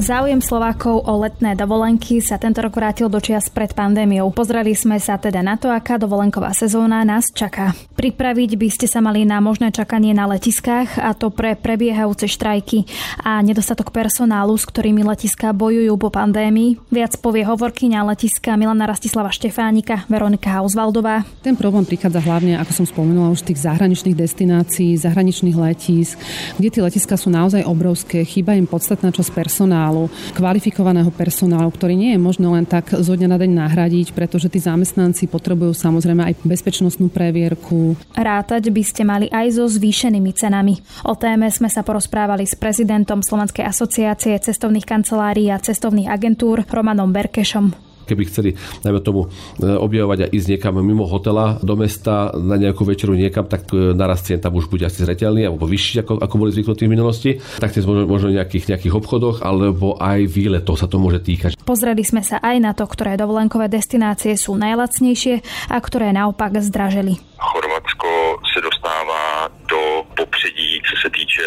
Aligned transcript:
Záujem 0.00 0.40
Slovákov 0.40 1.04
o 1.04 1.20
letné 1.20 1.52
dovolenky 1.52 2.24
sa 2.24 2.40
tento 2.40 2.64
rok 2.64 2.72
vrátil 2.72 3.12
do 3.12 3.20
čias 3.20 3.52
pred 3.52 3.68
pandémiou. 3.76 4.32
Pozreli 4.32 4.72
sme 4.72 4.96
sa 4.96 5.20
teda 5.20 5.44
na 5.44 5.60
to, 5.60 5.68
aká 5.68 6.00
dovolenková 6.00 6.56
sezóna 6.56 7.04
nás 7.04 7.28
čaká. 7.36 7.76
Pripraviť 8.00 8.56
by 8.56 8.68
ste 8.72 8.88
sa 8.88 9.04
mali 9.04 9.28
na 9.28 9.44
možné 9.44 9.68
čakanie 9.68 10.16
na 10.16 10.24
letiskách 10.24 10.96
a 10.96 11.12
to 11.12 11.28
pre 11.28 11.52
prebiehajúce 11.52 12.32
štrajky 12.32 12.88
a 13.20 13.44
nedostatok 13.44 13.92
personálu, 13.92 14.56
s 14.56 14.64
ktorými 14.64 15.04
letiská 15.04 15.52
bojujú 15.52 15.92
po 16.00 16.08
pandémii. 16.08 16.80
Viac 16.88 17.20
povie 17.20 17.44
hovorkyňa 17.44 18.00
letiska 18.00 18.56
Milana 18.56 18.88
Rastislava 18.88 19.28
Štefánika, 19.28 20.08
Veronika 20.08 20.48
Hausvaldová. 20.48 21.28
Ten 21.44 21.60
problém 21.60 21.84
prichádza 21.84 22.24
hlavne, 22.24 22.56
ako 22.56 22.72
som 22.72 22.86
spomenula, 22.88 23.36
už 23.36 23.44
tých 23.44 23.68
zahraničných 23.68 24.16
destinácií, 24.16 24.96
zahraničných 24.96 25.60
letísk, 25.60 26.16
kde 26.56 26.68
tie 26.72 26.80
letiska 26.88 27.20
sú 27.20 27.28
naozaj 27.28 27.68
obrovské, 27.68 28.24
chýba 28.24 28.56
im 28.56 28.64
podstatná 28.64 29.12
časť 29.12 29.28
personálu 29.36 29.89
personálu, 29.90 30.06
kvalifikovaného 30.38 31.10
personálu, 31.10 31.68
ktorý 31.74 31.94
nie 31.98 32.10
je 32.14 32.20
možné 32.22 32.46
len 32.46 32.64
tak 32.64 32.94
zo 32.94 33.12
dňa 33.18 33.28
na 33.28 33.38
deň 33.38 33.50
nahradiť, 33.50 34.14
pretože 34.14 34.46
tí 34.46 34.62
zamestnanci 34.62 35.26
potrebujú 35.26 35.74
samozrejme 35.74 36.22
aj 36.30 36.34
bezpečnostnú 36.46 37.10
previerku. 37.10 37.98
Rátať 38.14 38.70
by 38.70 38.82
ste 38.86 39.02
mali 39.02 39.26
aj 39.28 39.58
so 39.58 39.66
zvýšenými 39.66 40.30
cenami. 40.32 40.78
O 41.02 41.18
téme 41.18 41.50
sme 41.50 41.66
sa 41.66 41.82
porozprávali 41.82 42.46
s 42.46 42.54
prezidentom 42.54 43.20
Slovenskej 43.20 43.66
asociácie 43.66 44.38
cestovných 44.38 44.86
kancelárií 44.86 45.50
a 45.50 45.58
cestovných 45.58 46.08
agentúr 46.08 46.62
Romanom 46.70 47.10
Berkešom 47.10 47.89
keby 48.10 48.26
chceli, 48.26 48.50
najmä 48.82 48.98
tomu, 48.98 49.30
e, 49.62 49.70
objavovať 49.70 50.18
a 50.26 50.30
ísť 50.34 50.58
niekam 50.58 50.82
mimo 50.82 51.06
hotela 51.06 51.62
do 51.62 51.78
mesta 51.78 52.34
na 52.34 52.58
nejakú 52.58 52.82
večeru 52.82 53.14
niekam, 53.14 53.46
tak 53.46 53.70
e, 53.70 53.94
naraz 53.94 54.26
cien 54.26 54.42
tam 54.42 54.58
už 54.58 54.66
bude 54.66 54.82
asi 54.82 55.06
zretelný 55.06 55.46
alebo 55.46 55.70
vyšší, 55.70 56.02
ako, 56.02 56.18
ako 56.18 56.34
boli 56.34 56.50
zvyknutí 56.50 56.90
v 56.90 56.94
minulosti. 56.98 57.30
Tak 57.62 57.70
možno, 57.86 58.10
možno 58.10 58.28
nejakých, 58.34 58.74
nejakých 58.74 58.94
obchodoch 58.98 59.46
alebo 59.46 59.94
aj 60.02 60.26
výletov 60.26 60.74
sa 60.74 60.90
to 60.90 60.98
môže 60.98 61.22
týkať. 61.22 61.54
Pozreli 61.62 62.02
sme 62.02 62.26
sa 62.26 62.42
aj 62.42 62.56
na 62.58 62.72
to, 62.74 62.88
ktoré 62.90 63.14
dovolenkové 63.14 63.70
destinácie 63.70 64.34
sú 64.34 64.58
najlacnejšie 64.58 65.68
a 65.70 65.76
ktoré 65.78 66.10
naopak 66.10 66.58
zdraželi. 66.58 67.20
Chorvatsko 67.40 68.08
se 68.52 68.60
dostává 68.60 69.48
do 69.70 70.04
popředí, 70.16 70.82
co 70.90 70.94
se 71.02 71.08
týče 71.10 71.46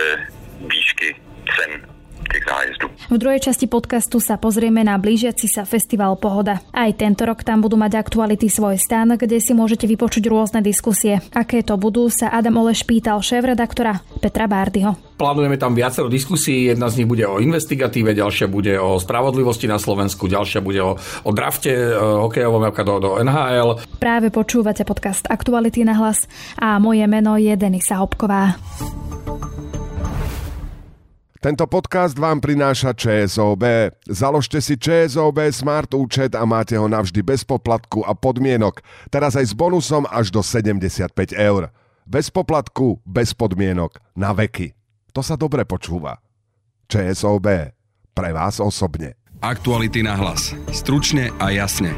výšky 0.68 1.16
cen 1.56 1.93
tých 2.34 2.46
zájazdov. 2.50 2.90
V 3.14 3.18
druhej 3.22 3.42
časti 3.46 3.70
podcastu 3.70 4.18
sa 4.18 4.42
pozrieme 4.42 4.82
na 4.82 4.98
blížiaci 4.98 5.46
sa 5.46 5.64
festival 5.70 6.18
Pohoda. 6.18 6.66
Aj 6.74 6.90
tento 6.98 7.30
rok 7.30 7.46
tam 7.46 7.62
budú 7.62 7.78
mať 7.78 8.02
aktuality 8.02 8.50
svoj 8.50 8.82
stan, 8.82 9.14
kde 9.14 9.38
si 9.38 9.54
môžete 9.54 9.86
vypočuť 9.86 10.26
rôzne 10.26 10.66
diskusie. 10.66 11.22
Aké 11.38 11.62
to 11.62 11.78
budú, 11.78 12.10
sa 12.10 12.34
Adam 12.34 12.58
Oleš 12.66 12.82
pýtal 12.90 13.22
šéf-redaktora 13.22 14.02
Petra 14.18 14.50
Bárdyho. 14.50 14.98
Plánujeme 15.14 15.62
tam 15.62 15.78
viacero 15.78 16.10
diskusí, 16.10 16.74
jedna 16.74 16.90
z 16.90 17.04
nich 17.04 17.08
bude 17.08 17.24
o 17.30 17.38
investigatíve, 17.38 18.18
ďalšia 18.18 18.50
bude 18.50 18.76
o 18.82 18.98
spravodlivosti 18.98 19.70
na 19.70 19.78
Slovensku, 19.78 20.26
ďalšia 20.26 20.60
bude 20.66 20.82
o, 20.82 20.98
o 20.98 21.32
drafte 21.32 21.70
e, 21.70 21.94
hokejovom 21.96 22.66
do, 22.74 22.96
do 22.98 23.10
NHL. 23.22 23.78
Práve 24.02 24.34
počúvate 24.34 24.82
podcast 24.84 25.30
Aktuality 25.30 25.86
na 25.86 25.94
hlas 25.96 26.26
a 26.58 26.82
moje 26.82 27.06
meno 27.06 27.38
je 27.38 27.54
Denisa 27.54 28.02
Hopková. 28.02 28.58
Tento 31.44 31.68
podcast 31.68 32.16
vám 32.16 32.40
prináša 32.40 32.96
ČSOB. 32.96 33.68
Založte 34.08 34.64
si 34.64 34.80
ČSOB 34.80 35.52
Smart 35.52 35.92
účet 35.92 36.40
a 36.40 36.48
máte 36.48 36.80
ho 36.80 36.88
navždy 36.88 37.20
bez 37.20 37.44
poplatku 37.44 38.00
a 38.08 38.16
podmienok. 38.16 38.80
Teraz 39.12 39.36
aj 39.36 39.52
s 39.52 39.54
bonusom 39.54 40.08
až 40.08 40.32
do 40.32 40.40
75 40.40 41.12
eur. 41.36 41.68
Bez 42.08 42.32
poplatku, 42.32 43.04
bez 43.04 43.36
podmienok, 43.36 44.00
na 44.16 44.32
veky. 44.32 44.72
To 45.12 45.20
sa 45.20 45.36
dobre 45.36 45.68
počúva. 45.68 46.24
ČSOB. 46.88 47.76
Pre 48.16 48.30
vás 48.32 48.64
osobne. 48.64 49.20
Aktuality 49.44 50.00
na 50.00 50.16
hlas. 50.16 50.56
Stručne 50.72 51.28
a 51.44 51.52
jasne. 51.52 51.92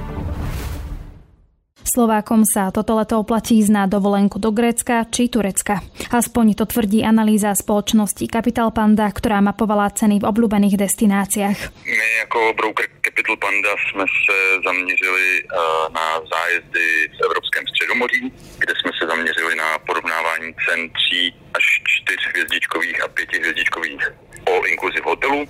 Slovákom 1.85 2.41
sa 2.49 2.73
toto 2.73 2.97
leto 2.97 3.21
oplatí 3.21 3.61
ísť 3.61 3.69
na 3.69 3.83
dovolenku 3.85 4.41
do 4.41 4.49
Grécka 4.49 5.05
či 5.05 5.29
Turecka. 5.29 5.85
Aspoň 6.09 6.57
to 6.57 6.65
tvrdí 6.65 7.05
analýza 7.05 7.53
spoločnosti 7.53 8.25
Capital 8.25 8.73
Panda, 8.73 9.05
ktorá 9.13 9.37
mapovala 9.37 9.93
ceny 9.93 10.17
v 10.17 10.25
obľúbených 10.25 10.81
destináciách. 10.81 11.59
My 11.85 12.09
ako 12.25 12.57
broker 12.57 12.89
Capital 13.05 13.37
Panda 13.37 13.69
jsme 13.85 14.05
se 14.25 14.37
zaměřili 14.65 15.27
eh, 15.45 15.55
na 15.93 16.05
zájezdy 16.25 16.85
v 17.13 17.17
Evropském 17.29 17.63
středomoří, 17.67 18.33
kde 18.57 18.73
jsme 18.81 18.91
se 18.97 19.03
zaměřili 19.05 19.53
na 19.55 19.77
porovnávání 19.85 20.57
cen 20.65 20.89
3 20.89 21.33
až 21.53 21.65
4 22.09 22.17
hvězdičkových 22.33 22.97
a 23.03 23.07
5 23.07 23.33
hvězdičkových 23.33 24.01
all 24.49 24.61
inclusive 24.67 25.05
hotelů 25.05 25.45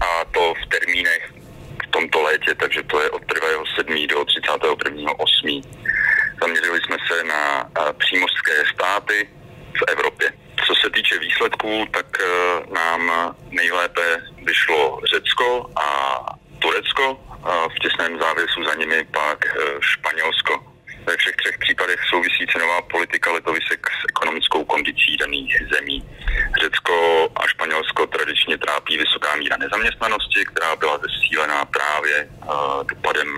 a 0.00 0.24
to 0.30 0.54
v 0.54 0.64
termínech 0.70 1.41
tomto 1.92 2.22
létě, 2.22 2.54
takže 2.54 2.82
to 2.82 3.00
je 3.00 3.10
od 3.10 3.22
1. 3.34 3.48
7. 3.76 4.06
do 4.06 4.24
31. 4.24 5.12
8. 5.18 5.62
Zaměřili 6.40 6.80
jsme 6.80 6.96
se 7.08 7.24
na 7.24 7.70
přímořské 7.98 8.56
státy 8.74 9.28
v 9.78 9.82
Evropě. 9.88 10.32
Co 10.66 10.74
se 10.74 10.90
týče 10.90 11.18
výsledků, 11.18 11.86
tak 11.90 12.06
e, 12.20 12.26
nám 12.74 13.34
nejlépe 13.50 14.22
vyšlo 14.44 15.00
Řecko 15.12 15.70
a 15.76 15.86
Turecko, 16.58 17.18
v 17.74 17.78
těsném 17.78 18.18
závěsu 18.18 18.64
za 18.64 18.74
nimi 18.74 19.04
pak 19.04 19.46
e, 19.46 19.50
Španělsko. 19.80 20.72
Ve 21.06 21.16
všech 21.16 21.36
třech 21.36 21.58
případech 21.58 22.00
souvisí 22.10 22.46
cenová 22.52 22.82
politika 22.82 23.32
letovisek 23.32 23.86
s 23.90 24.04
ekonomickou 24.08 24.64
kondicí 24.64 25.16
daných 25.16 25.54
zemí. 25.72 26.08
Řecko 26.62 27.28
a 27.36 27.48
Španělsko 27.48 28.06
tradičně 28.06 28.58
trápí 28.58 28.98
vysoká 28.98 29.36
míra 29.36 29.56
nezaměstnanosti, 29.56 30.44
která 30.44 30.76
byla 30.76 30.96
zesílená 31.32 31.64
právě 31.64 32.28
uh, 32.44 32.84
dopadem 32.86 33.28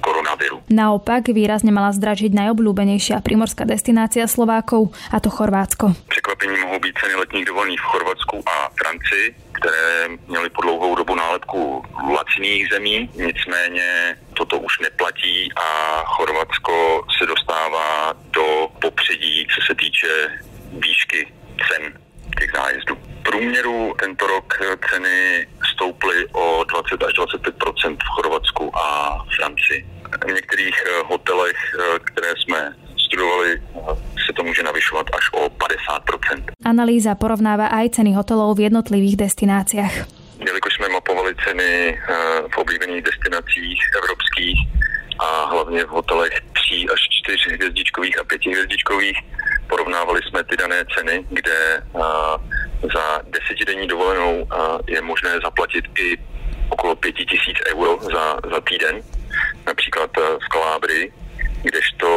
koronaviru. 0.00 0.62
Naopak 0.72 1.28
výrazne 1.28 1.72
mala 1.72 1.92
zdražiť 1.92 2.32
najobľúbenejšia 2.32 3.20
primorská 3.20 3.68
destinácia 3.68 4.24
Slovákov, 4.24 4.92
a 5.12 5.20
to 5.20 5.28
Chorvátsko. 5.28 5.92
Překvapení 6.08 6.56
mohou 6.60 6.78
být 6.80 6.96
ceny 7.00 7.14
letních 7.14 7.44
dovolených 7.44 7.80
v 7.80 7.84
Chorvatsku 7.84 8.36
a 8.48 8.56
Francii, 8.80 9.26
které 9.52 10.08
měly 10.28 10.48
po 10.50 10.62
dlouhou 10.62 10.96
dobu 10.96 11.14
nálepku 11.14 11.84
laciných 12.12 12.68
zemí, 12.72 13.10
nicméně 13.12 14.16
toto 14.32 14.58
už 14.58 14.78
neplatí 14.80 15.52
a 15.56 15.68
Chorvatsko 16.04 17.04
se 17.18 17.26
dostává 17.26 18.12
do 18.32 18.68
popředí, 18.80 19.46
co 19.54 19.60
se 19.66 19.74
týče 19.74 20.12
výšky 20.80 21.28
cen 21.68 21.92
těch 22.38 22.50
zájezdů. 22.54 22.94
V 22.94 23.22
průměru 23.22 23.94
tento 24.00 24.26
rok 24.26 24.58
ceny 24.90 25.46
stouply 25.74 26.26
o 26.32 26.64
20 26.64 27.02
až 27.02 27.12
25% 27.14 27.96
v 27.96 28.08
Chorvatsku 28.14 28.78
a 28.78 29.18
Francii. 29.36 29.86
V 30.28 30.32
některých 30.32 30.76
hotelech, 31.04 31.56
které 32.04 32.32
jsme 32.36 32.74
studovali, 33.04 33.62
se 34.26 34.32
to 34.36 34.42
může 34.42 34.62
navyšovat 34.62 35.06
až 35.16 35.32
o 35.32 35.48
50% 35.48 36.50
Analýza 36.64 37.18
porovnáva 37.18 37.66
aj 37.66 37.98
ceny 37.98 38.14
hotelov 38.14 38.54
v 38.54 38.70
jednotlivých 38.70 39.16
destináciách. 39.16 39.94
Jelikož 40.38 40.72
jsme 40.74 40.88
mapovali 40.88 41.34
ceny 41.44 41.98
eh, 41.98 42.14
v 42.54 42.58
oblíbených 42.58 43.02
destinacích 43.02 43.78
evropských 44.02 44.58
a 45.18 45.44
hlavně 45.44 45.84
v 45.84 45.88
hotelech 45.88 46.34
3 46.52 46.86
až 46.92 47.00
4 47.26 47.56
hvězdičkových 47.56 48.18
a 48.20 48.24
5 48.24 48.46
hvězdičkových, 48.46 49.18
porovnávali 49.70 50.20
jsme 50.22 50.44
ty 50.44 50.56
dané 50.56 50.84
ceny, 50.96 51.24
kde 51.30 51.82
za 52.94 53.22
desetidenní 53.24 53.86
dovolenou 53.86 54.46
je 54.86 55.00
možné 55.02 55.30
zaplatit 55.44 55.84
i 55.98 56.18
okolo 56.68 56.96
5000 56.96 57.56
euro 57.74 57.98
za, 58.02 58.36
za 58.52 58.60
týden, 58.60 59.02
například 59.66 60.10
v 60.16 60.48
Kalábrii, 60.48 61.12
kdežto, 61.62 62.08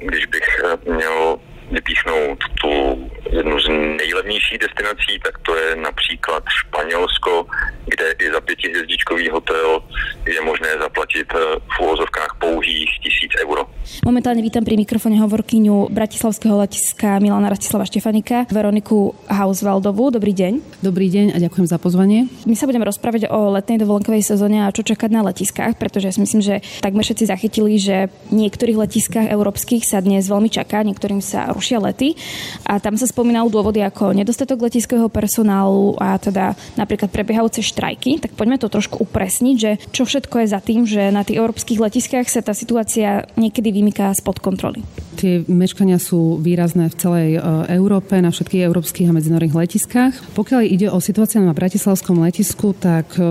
když 0.00 0.26
bych 0.26 0.46
měl 0.88 1.38
vypíchnout 1.70 2.38
tu 2.60 3.10
jednu 3.32 3.60
z 3.60 3.68
nejlevnějších 3.98 4.58
destinací, 4.58 5.12
tak 5.24 5.38
to 5.38 5.56
je 5.56 5.76
například 5.76 6.42
Španělsko, 6.48 7.46
kde 7.86 8.06
i 8.12 8.32
za 8.32 8.40
pětihvězdičkový 8.40 9.28
hotel 9.28 9.82
je 10.26 10.40
možné 10.40 10.68
zaplatit 10.78 11.26
eh, 11.34 11.38
v 11.76 11.80
úvozovkách 11.80 12.36
pouhých 12.38 12.90
tisíc 13.02 13.32
euro. 13.42 13.66
Momentálne 14.06 14.38
vítam 14.44 14.62
pri 14.62 14.78
mikrofóne 14.78 15.18
hovorkyňu 15.18 15.90
Bratislavského 15.90 16.54
letiska 16.62 17.18
Milana 17.18 17.50
Rastislava 17.50 17.88
Štefanika, 17.88 18.46
Veroniku 18.52 19.16
Hausvaldovú. 19.26 20.14
Dobrý 20.14 20.30
deň. 20.30 20.82
Dobrý 20.84 21.10
deň 21.10 21.34
a 21.34 21.38
ďakujem 21.42 21.66
za 21.66 21.82
pozvanie. 21.82 22.30
My 22.46 22.54
sa 22.54 22.70
budeme 22.70 22.86
rozprávať 22.86 23.26
o 23.32 23.50
letnej 23.50 23.82
dovolenkovej 23.82 24.22
sezóne 24.22 24.62
a 24.62 24.72
čo 24.74 24.86
čakať 24.86 25.10
na 25.10 25.26
letiskách, 25.26 25.74
pretože 25.80 26.14
si 26.14 26.22
myslím, 26.22 26.42
že 26.44 26.54
takmer 26.84 27.02
všetci 27.02 27.24
zachytili, 27.26 27.80
že 27.80 28.12
v 28.30 28.46
niektorých 28.46 28.78
letiskách 28.78 29.26
európskych 29.26 29.82
sa 29.82 29.98
dnes 29.98 30.30
veľmi 30.30 30.52
čaká, 30.52 30.86
niektorým 30.86 31.18
sa 31.18 31.50
rušia 31.50 31.82
lety 31.82 32.14
a 32.62 32.78
tam 32.78 32.94
sa 32.94 33.10
spomínal 33.22 33.46
dôvody 33.46 33.78
ako 33.86 34.18
nedostatok 34.18 34.66
letiského 34.66 35.06
personálu 35.06 35.94
a 36.02 36.18
teda 36.18 36.58
napríklad 36.74 37.06
prebiehajúce 37.06 37.62
štrajky. 37.62 38.18
Tak 38.18 38.34
poďme 38.34 38.58
to 38.58 38.66
trošku 38.66 38.98
upresniť, 39.06 39.56
že 39.62 39.70
čo 39.94 40.02
všetko 40.02 40.42
je 40.42 40.50
za 40.50 40.58
tým, 40.58 40.82
že 40.82 41.14
na 41.14 41.22
tých 41.22 41.38
európskych 41.38 41.78
letiskách 41.78 42.26
sa 42.26 42.42
tá 42.42 42.50
situácia 42.50 43.30
niekedy 43.38 43.70
vymyká 43.70 44.10
spod 44.18 44.42
kontroly. 44.42 44.82
Tie 45.16 45.44
meškania 45.44 46.00
sú 46.00 46.40
výrazné 46.40 46.88
v 46.88 46.98
celej 46.98 47.28
e, 47.36 47.40
Európe, 47.72 48.16
na 48.18 48.32
všetkých 48.32 48.66
európskych 48.66 49.08
a 49.08 49.16
medzinárodných 49.16 49.58
letiskách. 49.58 50.12
Pokiaľ 50.32 50.60
ide 50.64 50.88
o 50.88 50.98
situáciu 50.98 51.44
na 51.44 51.52
Bratislavskom 51.52 52.20
letisku, 52.24 52.72
tak 52.72 53.16
e, 53.16 53.22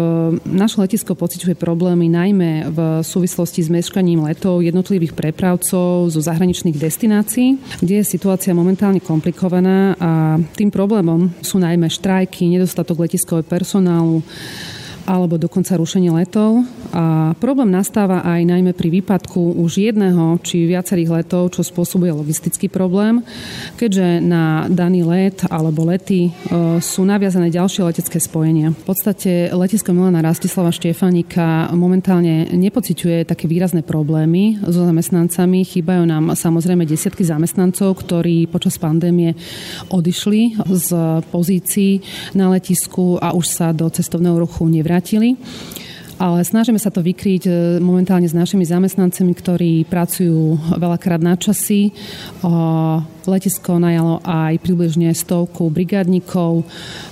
naše 0.45 0.77
letisko 0.81 1.17
pociťuje 1.17 1.57
problémy 1.57 2.07
najmä 2.07 2.51
v 2.69 2.79
súvislosti 3.01 3.65
s 3.65 3.69
meškaním 3.69 4.25
letov 4.25 4.61
jednotlivých 4.61 5.17
prepravcov 5.17 6.09
zo 6.09 6.21
zahraničných 6.21 6.77
destinácií, 6.77 7.57
kde 7.81 8.01
je 8.01 8.05
situácia 8.05 8.53
momentálne 8.53 9.01
komplikovaná 9.01 9.97
a 9.97 10.11
tým 10.57 10.69
problémom 10.69 11.33
sú 11.41 11.57
najmä 11.57 11.89
štrajky, 11.89 12.47
nedostatok 12.47 13.05
letiskového 13.05 13.45
personálu, 13.45 14.21
alebo 15.09 15.35
dokonca 15.41 15.75
rušenie 15.75 16.13
letov. 16.13 16.63
A 16.91 17.33
problém 17.39 17.71
nastáva 17.71 18.21
aj 18.21 18.43
najmä 18.45 18.71
pri 18.75 19.01
výpadku 19.01 19.57
už 19.57 19.91
jedného 19.91 20.37
či 20.45 20.67
viacerých 20.69 21.23
letov, 21.23 21.55
čo 21.55 21.65
spôsobuje 21.65 22.11
logistický 22.13 22.67
problém, 22.69 23.25
keďže 23.79 24.21
na 24.21 24.67
daný 24.69 25.01
let 25.07 25.47
alebo 25.49 25.87
lety 25.87 26.29
e, 26.29 26.31
sú 26.83 27.01
naviazané 27.07 27.49
ďalšie 27.49 27.81
letecké 27.87 28.21
spojenia. 28.21 28.75
V 28.75 28.85
podstate 28.85 29.49
letisko 29.49 29.95
Milana 29.95 30.21
Rastislava 30.21 30.69
Štefanika 30.69 31.71
momentálne 31.73 32.51
nepociťuje 32.51 33.25
také 33.25 33.47
výrazné 33.49 33.81
problémy 33.81 34.61
so 34.67 34.83
zamestnancami. 34.85 35.65
Chýbajú 35.65 36.03
nám 36.05 36.35
samozrejme 36.35 36.83
desiatky 36.85 37.25
zamestnancov, 37.25 38.03
ktorí 38.03 38.45
počas 38.51 38.77
pandémie 38.77 39.33
odišli 39.89 40.59
z 40.69 40.89
pozícií 41.31 42.03
na 42.35 42.51
letisku 42.51 43.15
a 43.17 43.31
už 43.31 43.45
sa 43.47 43.67
do 43.71 43.87
cestovného 43.87 44.37
ruchu 44.43 44.67
nevrátili 44.67 44.90
vrátili 44.91 45.39
ale 46.21 46.45
snažíme 46.45 46.77
sa 46.77 46.93
to 46.93 47.01
vykryť 47.01 47.43
e, 47.49 47.51
momentálne 47.81 48.29
s 48.29 48.37
našimi 48.37 48.61
zamestnancami, 48.61 49.33
ktorí 49.33 49.71
pracujú 49.89 50.53
veľakrát 50.77 51.17
na 51.17 51.33
časy. 51.33 51.89
Letisko 53.25 53.81
najalo 53.81 54.21
aj 54.21 54.61
približne 54.61 55.17
stovku 55.17 55.73
brigádnikov, 55.73 56.61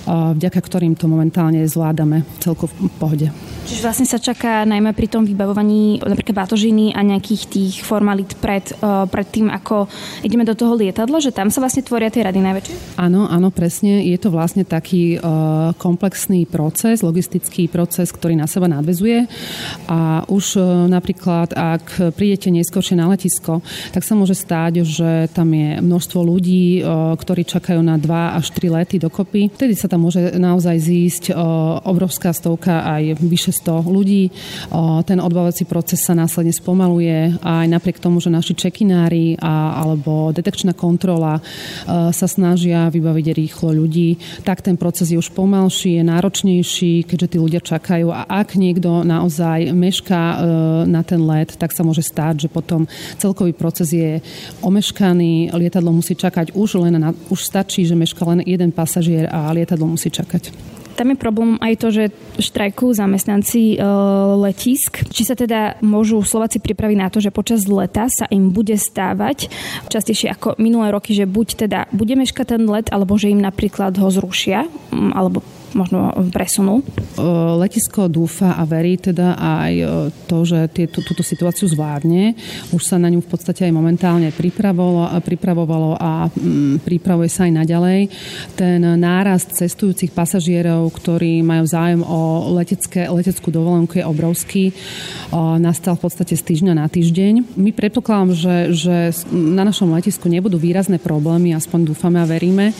vďaka 0.06 0.60
ktorým 0.62 0.94
to 0.94 1.10
momentálne 1.10 1.58
zvládame 1.66 2.22
celko 2.38 2.70
v 2.70 2.74
pohode. 3.02 3.26
Čiže 3.70 3.86
vlastne 3.86 4.10
sa 4.10 4.18
čaká 4.18 4.66
najmä 4.66 4.90
pri 4.98 5.06
tom 5.06 5.22
vybavovaní 5.22 6.02
napríklad 6.02 6.42
batožiny 6.42 6.90
a 6.90 7.06
nejakých 7.06 7.42
tých 7.46 7.74
formalít 7.86 8.34
pred, 8.42 8.66
pred 8.82 9.26
tým, 9.30 9.46
ako 9.46 9.86
ideme 10.26 10.42
do 10.42 10.58
toho 10.58 10.74
lietadla, 10.74 11.22
že 11.22 11.30
tam 11.30 11.54
sa 11.54 11.62
vlastne 11.62 11.86
tvoria 11.86 12.10
tie 12.10 12.26
rady 12.26 12.42
najväčšie? 12.42 12.98
Áno, 12.98 13.30
áno, 13.30 13.54
presne. 13.54 14.02
Je 14.02 14.18
to 14.18 14.34
vlastne 14.34 14.66
taký 14.66 15.22
komplexný 15.78 16.50
proces, 16.50 17.06
logistický 17.06 17.70
proces, 17.70 18.10
ktorý 18.10 18.34
na 18.34 18.50
seba 18.50 18.66
nadvezuje. 18.66 19.30
A 19.86 20.26
už 20.26 20.58
napríklad, 20.90 21.54
ak 21.54 22.10
prídete 22.18 22.50
neskôršie 22.50 22.98
na 22.98 23.06
letisko, 23.06 23.62
tak 23.94 24.02
sa 24.02 24.18
môže 24.18 24.34
stáť, 24.34 24.82
že 24.82 25.30
tam 25.30 25.46
je 25.54 25.78
množstvo 25.78 26.18
ľudí, 26.18 26.82
ktorí 27.22 27.46
čakajú 27.46 27.78
na 27.86 28.02
2 28.02 28.34
až 28.34 28.50
3 28.50 28.82
lety 28.82 28.98
dokopy. 28.98 29.46
Vtedy 29.54 29.78
sa 29.78 29.86
tam 29.86 30.10
môže 30.10 30.34
naozaj 30.34 30.74
zísť 30.74 31.24
obrovská 31.86 32.34
stovka 32.34 32.82
aj 32.82 33.14
vyše 33.22 33.54
100 33.60 33.84
ľudí. 33.84 34.32
Ten 35.04 35.18
odbavací 35.20 35.68
proces 35.68 36.00
sa 36.00 36.16
následne 36.16 36.56
spomaluje 36.56 37.36
a 37.44 37.64
aj 37.64 37.68
napriek 37.68 38.00
tomu, 38.00 38.18
že 38.24 38.32
naši 38.32 38.56
čekinári 38.56 39.36
a, 39.36 39.84
alebo 39.84 40.32
detekčná 40.32 40.72
kontrola 40.72 41.44
sa 41.88 42.26
snažia 42.26 42.88
vybaviť 42.88 43.26
rýchlo 43.36 43.76
ľudí, 43.76 44.16
tak 44.42 44.64
ten 44.64 44.80
proces 44.80 45.12
je 45.12 45.20
už 45.20 45.36
pomalší, 45.36 46.00
je 46.00 46.04
náročnejší, 46.06 47.04
keďže 47.04 47.36
tí 47.36 47.38
ľudia 47.38 47.60
čakajú. 47.60 48.08
A 48.08 48.24
ak 48.24 48.56
niekto 48.56 49.04
naozaj 49.04 49.76
mešká 49.76 50.22
na 50.88 51.02
ten 51.04 51.20
let, 51.20 51.54
tak 51.60 51.76
sa 51.76 51.84
môže 51.84 52.00
stáť, 52.00 52.46
že 52.46 52.48
potom 52.48 52.88
celkový 53.20 53.52
proces 53.52 53.92
je 53.92 54.24
omeškaný, 54.64 55.52
lietadlo 55.52 55.92
musí 55.92 56.16
čakať 56.16 56.56
už 56.56 56.80
len 56.80 56.96
na, 56.96 57.12
už 57.28 57.40
stačí, 57.44 57.84
že 57.84 57.98
meška 57.98 58.24
len 58.24 58.40
jeden 58.46 58.72
pasažier 58.72 59.28
a 59.28 59.52
lietadlo 59.52 59.84
musí 59.84 60.08
čakať 60.08 60.79
tam 61.00 61.16
je 61.16 61.16
problém 61.16 61.56
aj 61.64 61.74
to, 61.80 61.88
že 61.88 62.04
štrajkujú 62.36 62.92
zamestnanci 62.92 63.72
e, 63.72 63.76
letisk. 64.36 65.08
Či 65.08 65.22
sa 65.24 65.32
teda 65.32 65.80
môžu 65.80 66.20
Slováci 66.20 66.60
pripraviť 66.60 66.96
na 67.00 67.08
to, 67.08 67.24
že 67.24 67.32
počas 67.32 67.64
leta 67.64 68.04
sa 68.12 68.28
im 68.28 68.52
bude 68.52 68.76
stávať 68.76 69.48
častejšie 69.88 70.36
ako 70.36 70.60
minulé 70.60 70.92
roky, 70.92 71.16
že 71.16 71.24
buď 71.24 71.48
teda 71.64 71.88
bude 71.96 72.12
meškať 72.20 72.52
ten 72.52 72.68
let, 72.68 72.92
alebo 72.92 73.16
že 73.16 73.32
im 73.32 73.40
napríklad 73.40 73.96
ho 73.96 74.12
zrušia, 74.12 74.68
alebo 75.16 75.40
možno 75.74 76.10
presunú? 76.30 76.82
Letisko 77.60 78.10
dúfa 78.10 78.56
a 78.58 78.62
verí 78.66 78.96
teda 78.98 79.38
aj 79.38 79.72
to, 80.26 80.42
že 80.42 80.70
tie, 80.72 80.86
tú, 80.90 81.02
túto 81.04 81.22
situáciu 81.22 81.70
zvládne. 81.70 82.34
Už 82.74 82.82
sa 82.82 82.96
na 82.98 83.10
ňu 83.10 83.22
v 83.22 83.30
podstate 83.30 83.66
aj 83.66 83.72
momentálne 83.74 84.34
pripravovalo, 84.34 85.14
pripravovalo 85.22 85.90
a 85.98 86.26
mm, 86.30 86.82
pripravuje 86.82 87.30
sa 87.30 87.46
aj 87.46 87.52
naďalej. 87.62 88.00
Ten 88.58 88.82
nárast 88.82 89.54
cestujúcich 89.54 90.10
pasažierov, 90.10 90.90
ktorí 90.96 91.42
majú 91.44 91.64
zájem 91.66 92.02
o 92.02 92.50
letecké, 92.56 93.06
leteckú 93.06 93.52
dovolenku 93.54 94.00
je 94.00 94.04
obrovský. 94.04 94.64
Nastal 95.60 95.94
v 95.96 96.02
podstate 96.08 96.34
z 96.34 96.42
týždňa 96.42 96.74
na 96.74 96.86
týždeň. 96.90 97.58
My 97.58 97.70
predpokladám, 97.70 98.30
že, 98.34 98.56
že 98.74 98.96
na 99.30 99.62
našom 99.62 99.92
letisku 99.94 100.26
nebudú 100.26 100.58
výrazné 100.58 100.98
problémy, 100.98 101.54
aspoň 101.54 101.92
dúfame 101.92 102.18
a 102.18 102.26
veríme 102.26 102.72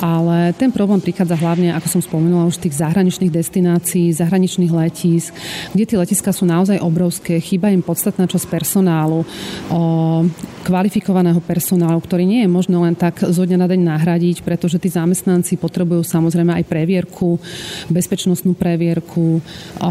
ale 0.00 0.52
ten 0.56 0.72
problém 0.72 1.00
prichádza 1.00 1.36
hlavne, 1.36 1.72
ako 1.72 1.98
som 1.98 2.00
spomenula, 2.02 2.48
už 2.48 2.60
tých 2.60 2.78
zahraničných 2.80 3.32
destinácií, 3.32 4.12
zahraničných 4.12 4.72
letísk, 4.72 5.30
kde 5.72 5.84
tie 5.84 5.96
letiska 6.00 6.30
sú 6.32 6.44
naozaj 6.48 6.80
obrovské, 6.82 7.40
chýba 7.40 7.72
im 7.72 7.84
podstatná 7.84 8.28
časť 8.28 8.46
personálu, 8.48 9.24
o, 9.72 9.80
kvalifikovaného 10.66 11.38
personálu, 11.40 12.02
ktorý 12.02 12.26
nie 12.26 12.42
je 12.44 12.50
možné 12.50 12.76
len 12.76 12.94
tak 12.98 13.22
zo 13.22 13.46
dňa 13.46 13.58
na 13.58 13.66
deň 13.70 13.80
nahradiť, 13.86 14.42
pretože 14.42 14.82
tí 14.82 14.90
zamestnanci 14.90 15.56
potrebujú 15.56 16.02
samozrejme 16.02 16.52
aj 16.58 16.64
previerku, 16.68 17.38
bezpečnostnú 17.88 18.56
previerku, 18.58 19.38
o, 19.38 19.90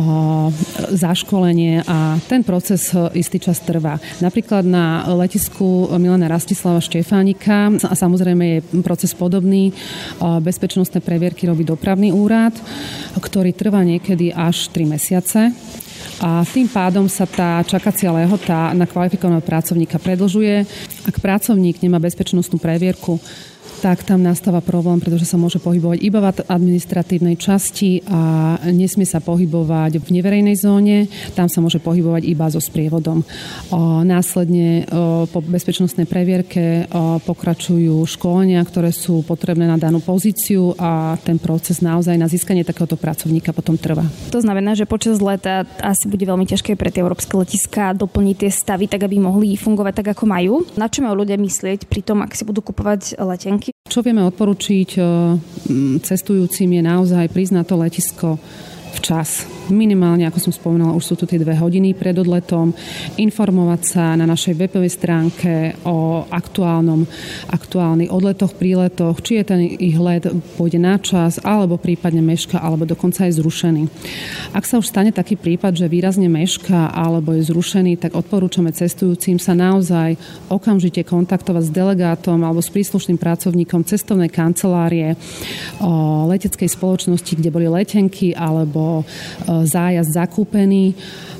zaškolenie 0.91 1.87
a 1.87 2.19
ten 2.27 2.43
proces 2.43 2.91
istý 3.15 3.39
čas 3.39 3.61
trvá. 3.63 3.97
Napríklad 4.19 4.67
na 4.67 5.07
letisku 5.15 5.89
Milana 5.97 6.27
Rastislava 6.29 6.83
Štefánika 6.83 7.71
a 7.71 7.93
samozrejme 7.93 8.43
je 8.45 8.59
proces 8.83 9.11
podobný, 9.15 9.71
bezpečnostné 10.19 11.01
previerky 11.01 11.45
robí 11.49 11.67
dopravný 11.67 12.11
úrad, 12.15 12.55
ktorý 13.17 13.51
trvá 13.51 13.83
niekedy 13.83 14.31
až 14.31 14.69
3 14.71 14.85
mesiace 14.87 15.51
a 16.21 16.47
tým 16.47 16.71
pádom 16.71 17.11
sa 17.11 17.27
tá 17.27 17.59
čakacia 17.67 18.07
lehota 18.13 18.71
na 18.71 18.87
kvalifikovaného 18.87 19.43
pracovníka 19.43 19.99
predlžuje. 19.99 20.63
Ak 21.03 21.19
pracovník 21.19 21.83
nemá 21.83 21.99
bezpečnostnú 21.99 22.55
previerku, 22.55 23.19
tak 23.81 24.07
tam 24.07 24.23
nastáva 24.23 24.59
problém, 24.63 24.97
pretože 24.97 25.27
sa 25.27 25.39
môže 25.39 25.61
pohybovať 25.61 25.99
iba 26.01 26.19
v 26.19 26.43
administratívnej 26.47 27.35
časti 27.37 28.01
a 28.07 28.55
nesmie 28.69 29.05
sa 29.05 29.21
pohybovať 29.21 30.01
v 30.01 30.07
neverejnej 30.19 30.57
zóne. 30.57 31.05
Tam 31.37 31.47
sa 31.47 31.61
môže 31.61 31.77
pohybovať 31.79 32.23
iba 32.25 32.49
so 32.49 32.59
sprievodom. 32.59 33.21
Následne 34.05 34.89
po 35.29 35.39
bezpečnostnej 35.45 36.09
previerke 36.09 36.89
pokračujú 37.25 38.01
školenia, 38.09 38.61
ktoré 38.65 38.89
sú 38.89 39.21
potrebné 39.21 39.69
na 39.69 39.77
danú 39.77 40.01
pozíciu 40.01 40.73
a 40.77 41.15
ten 41.21 41.37
proces 41.37 41.81
naozaj 41.83 42.17
na 42.17 42.25
získanie 42.25 42.65
takéhoto 42.65 42.97
pracovníka 42.97 43.53
potom 43.53 43.77
trvá. 43.77 44.05
To 44.33 44.41
znamená, 44.41 44.73
že 44.73 44.89
počas 44.89 45.21
leta 45.21 45.69
asi 45.81 46.09
bude 46.09 46.25
veľmi 46.25 46.49
ťažké 46.49 46.73
pre 46.73 46.89
tie 46.89 47.05
európske 47.05 47.37
letiská 47.37 47.93
doplniť 47.93 48.35
tie 48.41 48.51
stavy 48.51 48.89
tak, 48.89 49.05
aby 49.05 49.21
mohli 49.21 49.53
fungovať 49.55 49.93
tak, 50.01 50.07
ako 50.17 50.25
majú. 50.25 50.53
Na 50.73 50.89
čo 50.89 51.05
majú 51.05 51.21
ľudia 51.21 51.37
myslieť 51.37 51.85
pri 51.85 52.01
tom, 52.01 52.25
ak 52.25 52.33
si 52.33 52.43
budú 52.45 52.65
kupovať 52.65 53.17
letenky? 53.21 53.64
Čo 53.65 53.99
vieme 54.05 54.21
odporučiť 54.27 54.89
eh, 54.97 55.05
cestujúcim 56.01 56.69
je 56.69 56.81
naozaj 56.83 57.31
na 57.55 57.63
to 57.65 57.79
letisko 57.79 58.37
včas 58.95 59.43
minimálne, 59.67 60.29
ako 60.29 60.39
som 60.49 60.53
spomenula, 60.53 60.93
už 60.93 61.03
sú 61.03 61.13
tu 61.17 61.25
tie 61.25 61.41
dve 61.41 61.57
hodiny 61.57 61.97
pred 61.97 62.13
odletom, 62.15 62.71
informovať 63.17 63.81
sa 63.81 64.13
na 64.13 64.29
našej 64.29 64.53
webovej 64.55 64.93
stránke 64.93 65.73
o 65.83 66.23
aktuálnom, 66.29 67.03
aktuálnych 67.49 68.13
odletoch, 68.13 68.53
príletoch, 68.53 69.19
či 69.25 69.41
je 69.41 69.43
ten 69.43 69.61
ich 69.65 69.97
let 69.97 70.29
pôjde 70.55 70.77
na 70.77 71.01
čas, 71.01 71.41
alebo 71.41 71.81
prípadne 71.81 72.21
meška, 72.21 72.61
alebo 72.61 72.85
dokonca 72.85 73.25
je 73.25 73.41
zrušený. 73.41 73.83
Ak 74.53 74.69
sa 74.69 74.77
už 74.77 74.87
stane 74.87 75.09
taký 75.09 75.35
prípad, 75.35 75.75
že 75.75 75.89
výrazne 75.89 76.29
meška 76.29 76.93
alebo 76.93 77.33
je 77.33 77.49
zrušený, 77.49 77.97
tak 77.97 78.13
odporúčame 78.13 78.69
cestujúcim 78.69 79.41
sa 79.41 79.57
naozaj 79.57 80.15
okamžite 80.47 81.01
kontaktovať 81.03 81.63
s 81.67 81.73
delegátom 81.73 82.37
alebo 82.45 82.61
s 82.61 82.69
príslušným 82.69 83.17
pracovníkom 83.17 83.81
cestovnej 83.83 84.29
kancelárie 84.29 85.17
leteckej 86.29 86.69
spoločnosti, 86.69 87.33
kde 87.33 87.49
boli 87.49 87.65
letenky 87.65 88.37
alebo 88.37 88.84
zájazd 89.63 90.11
zakúpený 90.11 90.95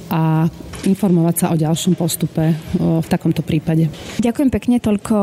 a 0.09 0.45
informovať 0.85 1.35
sa 1.35 1.45
o 1.49 1.55
ďalšom 1.57 1.97
postupe 1.97 2.53
v 2.77 3.07
takomto 3.09 3.41
prípade. 3.41 3.89
Ďakujem 4.21 4.49
pekne, 4.53 4.77
toľko 4.77 5.15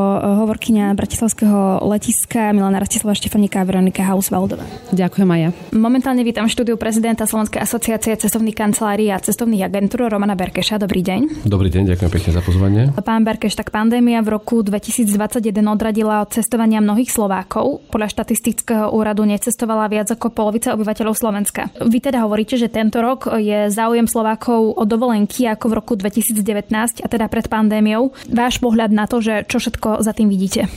hovorkyňa 0.43 0.91
Bratislavského 0.91 1.79
letiska 1.87 2.51
Milana 2.51 2.83
Rastislava 2.83 3.15
Štefanika 3.15 3.63
a 3.63 3.67
Veronika 3.67 4.03
Hausvaldová. 4.03 4.67
Ďakujem 4.91 5.29
aj 5.29 5.39
ja. 5.39 5.49
Momentálne 5.71 6.27
vítam 6.27 6.51
štúdiu 6.51 6.75
prezidenta 6.75 7.23
Slovenskej 7.23 7.63
asociácie 7.63 8.11
cestovných 8.19 8.59
kancelárií 8.59 9.07
a 9.07 9.23
cestovných 9.23 9.71
agentúr 9.71 10.11
Romana 10.11 10.35
Berkeša. 10.35 10.83
Dobrý 10.83 10.99
deň. 10.99 11.47
Dobrý 11.47 11.71
deň, 11.71 11.95
ďakujem 11.95 12.11
pekne 12.11 12.31
za 12.35 12.41
pozvanie. 12.43 12.81
Pán 12.99 13.23
Berkeš, 13.23 13.55
tak 13.55 13.71
pandémia 13.71 14.19
v 14.19 14.35
roku 14.35 14.67
2021 14.67 15.15
odradila 15.63 16.27
od 16.27 16.35
cestovania 16.35 16.83
mnohých 16.83 17.07
Slovákov. 17.07 17.87
Podľa 17.87 18.11
štatistického 18.11 18.91
úradu 18.91 19.23
necestovala 19.23 19.87
viac 19.87 20.11
ako 20.11 20.27
polovica 20.35 20.75
obyvateľov 20.75 21.15
Slovenska. 21.15 21.71
Vy 21.79 22.03
teda 22.03 22.19
hovoríte, 22.27 22.59
že 22.59 22.67
tento 22.67 22.99
rok 22.99 23.31
je 23.39 23.71
záujem 23.71 24.11
Slovákov 24.11 24.72
o 24.73 24.83
dovolenky 24.83 25.45
ako 25.47 25.65
v 25.69 25.73
roku 25.77 25.93
2019 25.95 26.73
a 27.01 27.07
teda 27.07 27.29
pred 27.29 27.45
pandémiou. 27.47 28.11
Váš 28.29 28.57
pohľad 28.59 28.89
na 28.91 29.05
to, 29.05 29.21
že 29.21 29.45
čo 29.47 29.61
všetko 29.61 30.01
za 30.01 30.11
tým 30.11 30.27
vidíte? 30.27 30.67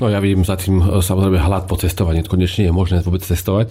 No 0.00 0.08
ja 0.10 0.18
vidím 0.18 0.42
za 0.42 0.56
tým 0.56 0.80
e, 0.80 1.00
samozrejme 1.00 1.38
hlad 1.38 1.68
po 1.70 1.76
cestovaní. 1.78 2.24
Konečne 2.26 2.68
je 2.68 2.72
možné 2.74 3.04
vôbec 3.04 3.22
cestovať. 3.22 3.70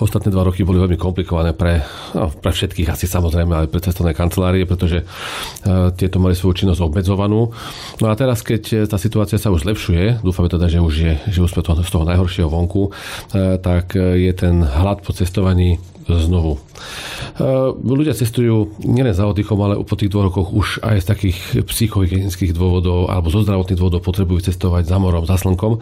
Ostatné 0.00 0.32
dva 0.32 0.46
roky 0.46 0.62
boli 0.64 0.80
veľmi 0.80 0.96
komplikované 0.96 1.52
pre, 1.52 1.84
no, 2.16 2.30
pre 2.30 2.50
všetkých 2.54 2.88
asi 2.90 3.04
samozrejme, 3.10 3.52
ale 3.52 3.66
pre 3.66 3.82
cestovné 3.82 4.16
kancelárie, 4.16 4.64
pretože 4.64 5.04
uh, 5.04 5.90
tieto 5.94 6.22
mali 6.22 6.38
svoju 6.38 6.64
činnosť 6.64 6.80
obmedzovanú. 6.80 7.52
No 8.00 8.06
a 8.08 8.14
teraz, 8.16 8.40
keď 8.40 8.62
e, 8.72 8.76
tá 8.88 8.96
situácia 8.96 9.36
sa 9.36 9.52
už 9.52 9.66
zlepšuje, 9.66 10.24
dúfame 10.24 10.48
teda, 10.48 10.70
že 10.70 10.78
už, 10.80 10.94
je, 10.94 11.14
že 11.28 11.38
už 11.42 11.50
sme 11.52 11.62
to, 11.62 11.76
z 11.76 11.90
toho 11.90 12.04
najhoršieho 12.06 12.48
vonku, 12.48 12.90
uh, 12.90 13.58
tak 13.60 13.92
je 13.96 14.32
ten 14.32 14.62
hlad 14.62 15.02
po 15.02 15.12
cestovaní 15.12 15.80
znovu. 16.08 16.62
Ľudia 17.80 18.12
cestujú 18.12 18.76
nielen 18.84 19.16
za 19.16 19.24
oddychom, 19.24 19.56
ale 19.64 19.80
po 19.84 19.96
tých 19.96 20.12
dvoch 20.12 20.28
rokoch 20.28 20.48
už 20.52 20.84
aj 20.84 20.96
z 21.00 21.06
takých 21.06 21.38
psychohygienických 21.64 22.52
dôvodov 22.52 23.08
alebo 23.08 23.32
zo 23.32 23.40
zdravotných 23.44 23.78
dôvodov 23.80 24.04
potrebujú 24.04 24.50
cestovať 24.50 24.84
za 24.88 24.96
morom, 25.00 25.24
za 25.24 25.40
slnkom. 25.40 25.80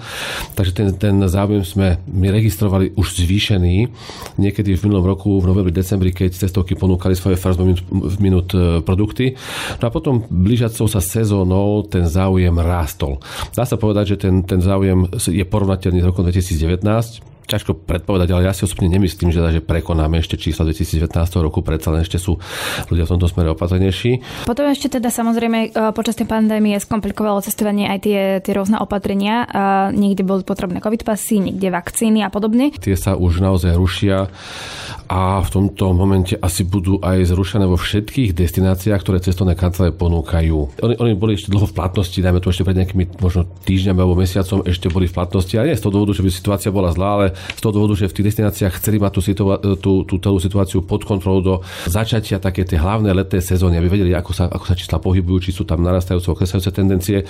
Takže 0.55 0.73
ten, 0.75 0.89
ten 0.95 1.19
záujem 1.27 1.67
sme 1.67 1.99
my 2.07 2.31
registrovali 2.31 2.95
už 2.95 3.23
zvýšený 3.25 3.91
niekedy 4.39 4.79
v 4.79 4.85
minulom 4.87 5.07
roku, 5.07 5.43
v 5.43 5.51
novembri, 5.51 5.75
decembri, 5.75 6.15
keď 6.15 6.39
cestovky 6.39 6.79
ponúkali 6.79 7.19
svoje 7.19 7.35
first 7.35 7.59
minút, 7.59 7.83
minút 8.23 8.49
e, 8.55 8.79
produkty. 8.83 9.35
No 9.83 9.85
a 9.89 9.91
potom 9.91 10.23
blížacou 10.31 10.87
sa 10.87 11.03
sezónou 11.03 11.83
ten 11.87 12.07
záujem 12.07 12.55
rástol. 12.55 13.19
Dá 13.55 13.67
sa 13.67 13.75
povedať, 13.75 14.15
že 14.15 14.29
ten, 14.29 14.47
ten 14.47 14.63
záujem 14.63 15.11
je 15.17 15.43
porovnateľný 15.43 16.01
s 16.03 16.07
rokom 16.07 16.23
2019 16.23 17.38
ťažko 17.49 17.89
predpovedať, 17.89 18.29
ale 18.37 18.47
ja 18.47 18.53
si 18.53 18.69
osobne 18.69 18.93
nemyslím, 18.93 19.33
že, 19.33 19.41
že 19.41 19.61
prekonáme 19.65 20.21
ešte 20.21 20.37
čísla 20.37 20.69
2019 20.69 21.09
roku, 21.41 21.65
predsa 21.65 21.89
len 21.89 22.05
ešte 22.05 22.21
sú 22.21 22.37
ľudia 22.93 23.09
v 23.09 23.13
tomto 23.17 23.27
smere 23.27 23.57
opatrnejší. 23.57 24.45
Potom 24.45 24.69
ešte 24.69 25.01
teda 25.01 25.09
samozrejme 25.09 25.73
e, 25.73 25.97
počas 25.97 26.21
tej 26.21 26.29
pandémie 26.29 26.77
skomplikovalo 26.77 27.41
cestovanie 27.41 27.89
aj 27.89 27.99
tie, 28.05 28.21
tie 28.45 28.53
rôzne 28.53 28.77
opatrenia. 28.79 29.49
Niekde 29.97 30.23
boli 30.29 30.45
potrebné 30.45 30.85
covid 30.85 31.03
pasy, 31.09 31.41
niekde 31.41 31.73
vakcíny 31.73 32.21
a 32.21 32.29
podobne. 32.29 32.77
Tie 32.77 32.95
sa 32.95 33.17
už 33.17 33.41
naozaj 33.41 33.73
rušia 33.75 34.29
a 35.09 35.41
v 35.41 35.49
tomto 35.49 35.97
momente 35.97 36.37
asi 36.37 36.69
budú 36.69 37.01
aj 37.01 37.33
zrušené 37.33 37.65
vo 37.65 37.81
všetkých 37.81 38.37
destináciách, 38.37 39.01
ktoré 39.01 39.25
cestovné 39.25 39.57
kancelárie 39.57 39.97
ponúkajú. 39.97 40.85
Oni, 40.85 40.95
oni 41.01 41.13
boli 41.17 41.41
ešte 41.41 41.49
dlho 41.49 41.65
v 41.65 41.73
platnosti, 41.73 42.21
dajme 42.21 42.45
to 42.45 42.53
ešte 42.53 42.69
pred 42.69 42.77
nejakými 42.77 43.17
možno 43.17 43.49
týždňami 43.65 43.99
alebo 44.05 44.21
mesiacom 44.21 44.61
ešte 44.69 44.93
boli 44.93 45.09
v 45.09 45.17
platnosti. 45.17 45.57
A 45.57 45.65
nie 45.65 45.73
z 45.73 45.81
toho 45.81 45.97
dôvodu, 45.97 46.13
že 46.13 46.21
by 46.21 46.29
situácia 46.29 46.69
bola 46.69 46.93
zlá, 46.93 47.09
ale 47.17 47.27
z 47.57 47.61
toho 47.61 47.73
dôvodu, 47.75 47.95
že 47.99 48.11
v 48.11 48.15
tých 48.21 48.27
destináciách 48.35 48.73
chceli 48.83 48.97
mať 48.99 49.13
tú, 49.15 49.21
situa- 49.23 49.61
tú, 49.79 49.93
tú 50.05 50.15
celú 50.19 50.39
situáciu 50.43 50.83
pod 50.85 51.07
kontrolou 51.07 51.41
do 51.41 51.55
začatia 51.87 52.43
také 52.43 52.67
tie 52.67 52.79
hlavné 52.79 53.15
letné 53.15 53.41
sezóny, 53.41 53.79
aby 53.79 53.89
vedeli, 53.89 54.13
ako 54.15 54.33
sa, 54.35 54.45
ako 54.51 54.65
sa 54.67 54.75
čísla 54.75 54.99
pohybujú, 54.99 55.49
či 55.49 55.51
sú 55.55 55.63
tam 55.65 55.81
narastajúce 55.83 56.31
klesajúce 56.35 56.71
tendencie. 56.71 57.25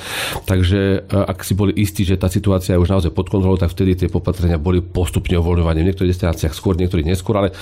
Takže 0.44 0.80
e, 1.04 1.14
ak 1.14 1.44
si 1.44 1.54
boli 1.54 1.72
istí, 1.78 2.02
že 2.02 2.18
tá 2.18 2.26
situácia 2.26 2.74
je 2.74 2.82
už 2.82 2.90
naozaj 2.90 3.12
pod 3.14 3.30
kontrolou, 3.30 3.60
tak 3.60 3.72
vtedy 3.72 3.94
tie 3.94 4.08
popatrenia 4.10 4.58
boli 4.58 4.82
postupne 4.82 5.38
uvoľňované. 5.38 5.84
V 5.84 5.88
niektorých 5.92 6.12
destináciách 6.12 6.52
skôr, 6.52 6.74
niektorých 6.76 7.06
neskôr, 7.06 7.38
ale 7.38 7.54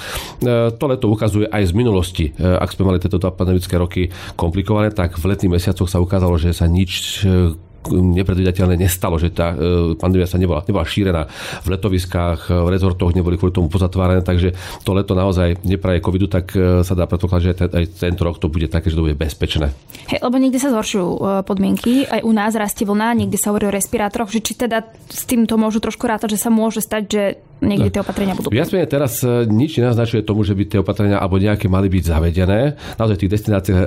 E, 0.43 0.71
to 0.77 0.85
leto 0.87 1.09
ukazuje 1.09 1.49
aj 1.49 1.63
z 1.71 1.73
minulosti. 1.73 2.25
E, 2.37 2.45
ak 2.45 2.73
sme 2.77 2.93
mali 2.93 2.99
tieto 3.01 3.19
pandemické 3.19 3.81
roky 3.81 4.13
komplikované, 4.37 4.93
tak 4.93 5.17
v 5.17 5.33
letných 5.33 5.59
mesiacoch 5.59 5.89
sa 5.89 6.03
ukázalo, 6.03 6.37
že 6.37 6.53
sa 6.53 6.69
nič 6.69 7.25
e, 7.89 8.23
nepredvidateľné 8.23 8.77
nestalo, 8.77 9.17
že 9.17 9.31
tá 9.31 9.55
e, 9.55 9.95
pandémia 9.97 10.27
sa 10.27 10.37
nebola, 10.37 10.63
nebola 10.67 10.85
šírená 10.85 11.27
v 11.63 11.69
letoviskách, 11.73 12.51
v 12.51 12.69
rezortoch, 12.69 13.15
neboli 13.15 13.39
kvôli 13.39 13.55
tomu 13.55 13.71
pozatvárané, 13.71 14.23
takže 14.27 14.55
to 14.83 14.91
leto 14.93 15.15
naozaj 15.15 15.63
nepraje 15.63 16.03
covidu, 16.03 16.27
tak 16.27 16.53
e, 16.55 16.83
sa 16.83 16.95
dá 16.99 17.07
predpokladať, 17.07 17.43
že 17.43 17.53
aj 17.67 17.85
tento 17.97 18.23
rok 18.27 18.43
to 18.43 18.51
bude 18.51 18.69
také, 18.69 18.91
že 18.91 18.99
to 18.99 19.07
bude 19.07 19.19
bezpečné. 19.19 19.73
Hej, 20.11 20.21
lebo 20.23 20.37
niekde 20.39 20.63
sa 20.63 20.71
zhoršujú 20.71 21.09
e, 21.09 21.21
podmienky, 21.47 22.07
aj 22.07 22.21
u 22.23 22.33
nás 22.35 22.53
rastie 22.55 22.87
vlna, 22.87 23.17
niekde 23.17 23.39
sa 23.39 23.51
hovorí 23.51 23.71
o 23.71 23.75
respirátoroch, 23.75 24.31
že 24.31 24.43
či 24.43 24.53
teda 24.59 24.87
s 25.11 25.23
týmto 25.25 25.57
môžu 25.57 25.83
trošku 25.83 26.07
rátať, 26.07 26.37
že 26.37 26.43
sa 26.43 26.51
môže 26.51 26.83
stať, 26.83 27.03
že 27.07 27.23
niekde 27.61 27.93
tie 27.93 28.01
opatrenia 28.01 28.33
budú. 28.33 28.49
Menej 28.51 28.89
teraz 28.89 29.21
nič 29.47 29.79
nenaznačuje 29.79 30.27
tomu, 30.27 30.43
že 30.43 30.57
by 30.57 30.65
tie 30.67 30.79
opatrenia 30.81 31.21
alebo 31.21 31.39
nejaké 31.39 31.71
mali 31.71 31.87
byť 31.93 32.05
zavedené. 32.09 32.75
Naozaj 32.99 33.15
v 33.15 33.21
tých 33.27 33.33
destináciách, 33.37 33.81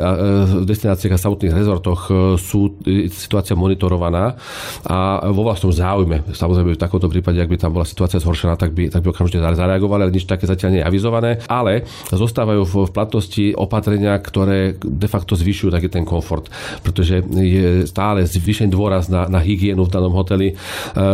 v 0.61 0.65
destináciách 0.65 1.13
a 1.13 1.19
samotných 1.19 1.53
rezortoch 1.57 2.01
sú 2.39 2.79
situácia 3.11 3.57
monitor 3.57 3.79
monitorovaná 3.79 4.35
a 4.83 5.23
vo 5.31 5.47
vlastnom 5.47 5.71
záujme. 5.71 6.27
Samozrejme, 6.35 6.75
v 6.75 6.81
takomto 6.81 7.07
prípade, 7.07 7.39
ak 7.39 7.47
by 7.47 7.57
tam 7.57 7.71
bola 7.73 7.87
situácia 7.87 8.19
zhoršená, 8.19 8.59
tak 8.59 8.75
by, 8.75 8.91
tak 8.91 9.01
by 9.01 9.09
okamžite 9.15 9.39
zareagovali, 9.39 10.01
ale 10.05 10.11
nič 10.11 10.27
také 10.27 10.43
zatiaľ 10.43 10.69
nie 10.75 10.81
je 10.83 10.87
avizované. 10.87 11.31
Ale 11.47 11.87
zostávajú 12.11 12.61
v, 12.67 12.73
platnosti 12.91 13.55
opatrenia, 13.55 14.19
ktoré 14.19 14.75
de 14.81 15.07
facto 15.07 15.39
zvyšujú 15.39 15.71
taký 15.71 15.87
ten 15.87 16.03
komfort, 16.03 16.51
pretože 16.83 17.23
je 17.23 17.87
stále 17.87 18.27
zvýšený 18.27 18.69
dôraz 18.69 19.07
na, 19.07 19.25
na 19.31 19.39
hygienu 19.39 19.87
v 19.87 19.93
danom 19.93 20.11
hoteli. 20.11 20.51
E, 20.51 20.55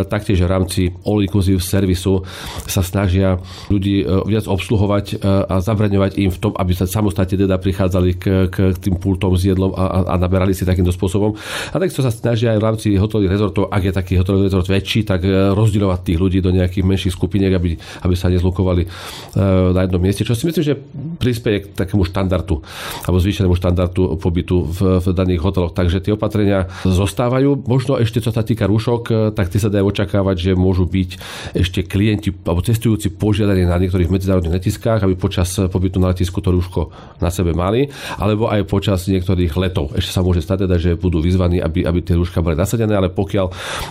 taktiež 0.08 0.42
v 0.42 0.50
rámci 0.50 0.82
all 1.06 1.22
inclusive 1.22 1.62
servisu 1.62 2.26
sa 2.66 2.82
snažia 2.82 3.38
ľudí 3.70 4.02
e, 4.02 4.06
viac 4.28 4.46
obsluhovať 4.46 5.06
e, 5.14 5.16
a 5.26 5.56
zabraňovať 5.62 6.12
im 6.22 6.32
v 6.32 6.40
tom, 6.42 6.52
aby 6.58 6.72
sa 6.74 6.90
samostatne 6.90 7.36
teda 7.36 7.58
prichádzali 7.60 8.12
k, 8.18 8.24
k 8.50 8.56
tým 8.80 8.96
pultom 8.98 9.36
s 9.36 9.48
jedlom 9.48 9.74
a, 9.76 10.06
a 10.10 10.14
naberali 10.16 10.56
si 10.56 10.64
takýmto 10.64 10.94
spôsobom. 10.94 11.36
A 11.72 11.76
takisto 11.78 12.06
sa 12.06 12.12
snažia 12.12 12.56
aj 12.56 12.60
v 12.60 12.66
rámci 12.66 12.88
hotelových 12.96 13.34
rezortov, 13.34 13.70
ak 13.70 13.82
je 13.86 13.94
taký 13.94 14.14
hotelový 14.20 14.48
rezort 14.50 14.68
väčší, 14.68 15.08
tak 15.08 15.24
e, 15.26 15.54
rozdielovať 15.54 16.00
tých 16.06 16.20
ľudí 16.20 16.40
do 16.42 16.52
nejakých 16.54 16.86
menších 16.86 17.14
skupiniek, 17.14 17.54
aby, 17.56 17.78
aby 18.06 18.16
sa 18.16 18.32
nezlukovali 18.32 18.88
na 19.36 19.82
jednom 19.84 20.02
mieste. 20.02 20.24
Čo 20.24 20.38
si 20.38 20.48
myslím, 20.48 20.64
že 20.64 20.76
prispieje 21.16 21.68
k 21.68 21.76
takému 21.76 22.04
štandardu 22.08 22.62
alebo 23.06 23.18
zvýšenému 23.20 23.56
štandardu 23.56 24.20
pobytu 24.20 24.68
v, 24.68 24.80
v 25.02 25.06
daných 25.16 25.42
hoteloch. 25.42 25.74
Takže 25.74 26.04
tie 26.04 26.14
opatrenia 26.16 26.68
zostávajú. 26.84 27.66
Možno 27.66 27.98
ešte, 27.98 28.20
čo 28.22 28.32
sa 28.32 28.44
týka 28.44 28.68
rúšok, 28.68 29.02
e, 29.10 29.14
tak 29.32 29.50
tie 29.52 29.60
sa 29.62 29.72
dajú 29.72 29.90
očakávať, 29.90 30.36
že 30.36 30.52
môžu 30.54 30.86
byť 30.86 31.10
ešte 31.56 31.88
klienti 31.88 32.35
alebo 32.44 32.60
cestujúci 32.60 33.14
požiadaní 33.16 33.64
na 33.64 33.80
niektorých 33.80 34.12
medzinárodných 34.12 34.60
letiskách, 34.60 35.06
aby 35.06 35.16
počas 35.16 35.56
pobytu 35.70 36.02
na 36.02 36.12
letisku 36.12 36.42
to 36.42 36.52
rúško 36.52 36.92
na 37.24 37.30
sebe 37.32 37.56
mali, 37.56 37.88
alebo 38.20 38.52
aj 38.52 38.66
počas 38.68 39.08
niektorých 39.08 39.54
letov. 39.56 39.94
Ešte 39.96 40.12
sa 40.12 40.22
môže 40.26 40.44
stať 40.44 40.68
teda, 40.68 40.76
že 40.76 40.98
budú 40.98 41.22
vyzvaní, 41.22 41.62
aby, 41.62 41.86
aby 41.86 42.00
tie 42.02 42.18
rúška 42.18 42.42
boli 42.42 42.58
nasadené, 42.58 42.98
ale 42.98 43.14
pokiaľ 43.14 43.46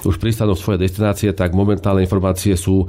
už 0.04 0.16
pristanú 0.18 0.58
svoje 0.58 0.82
destinácie, 0.82 1.30
tak 1.30 1.54
momentálne 1.54 2.02
informácie 2.02 2.58
sú 2.58 2.84
e, 2.84 2.86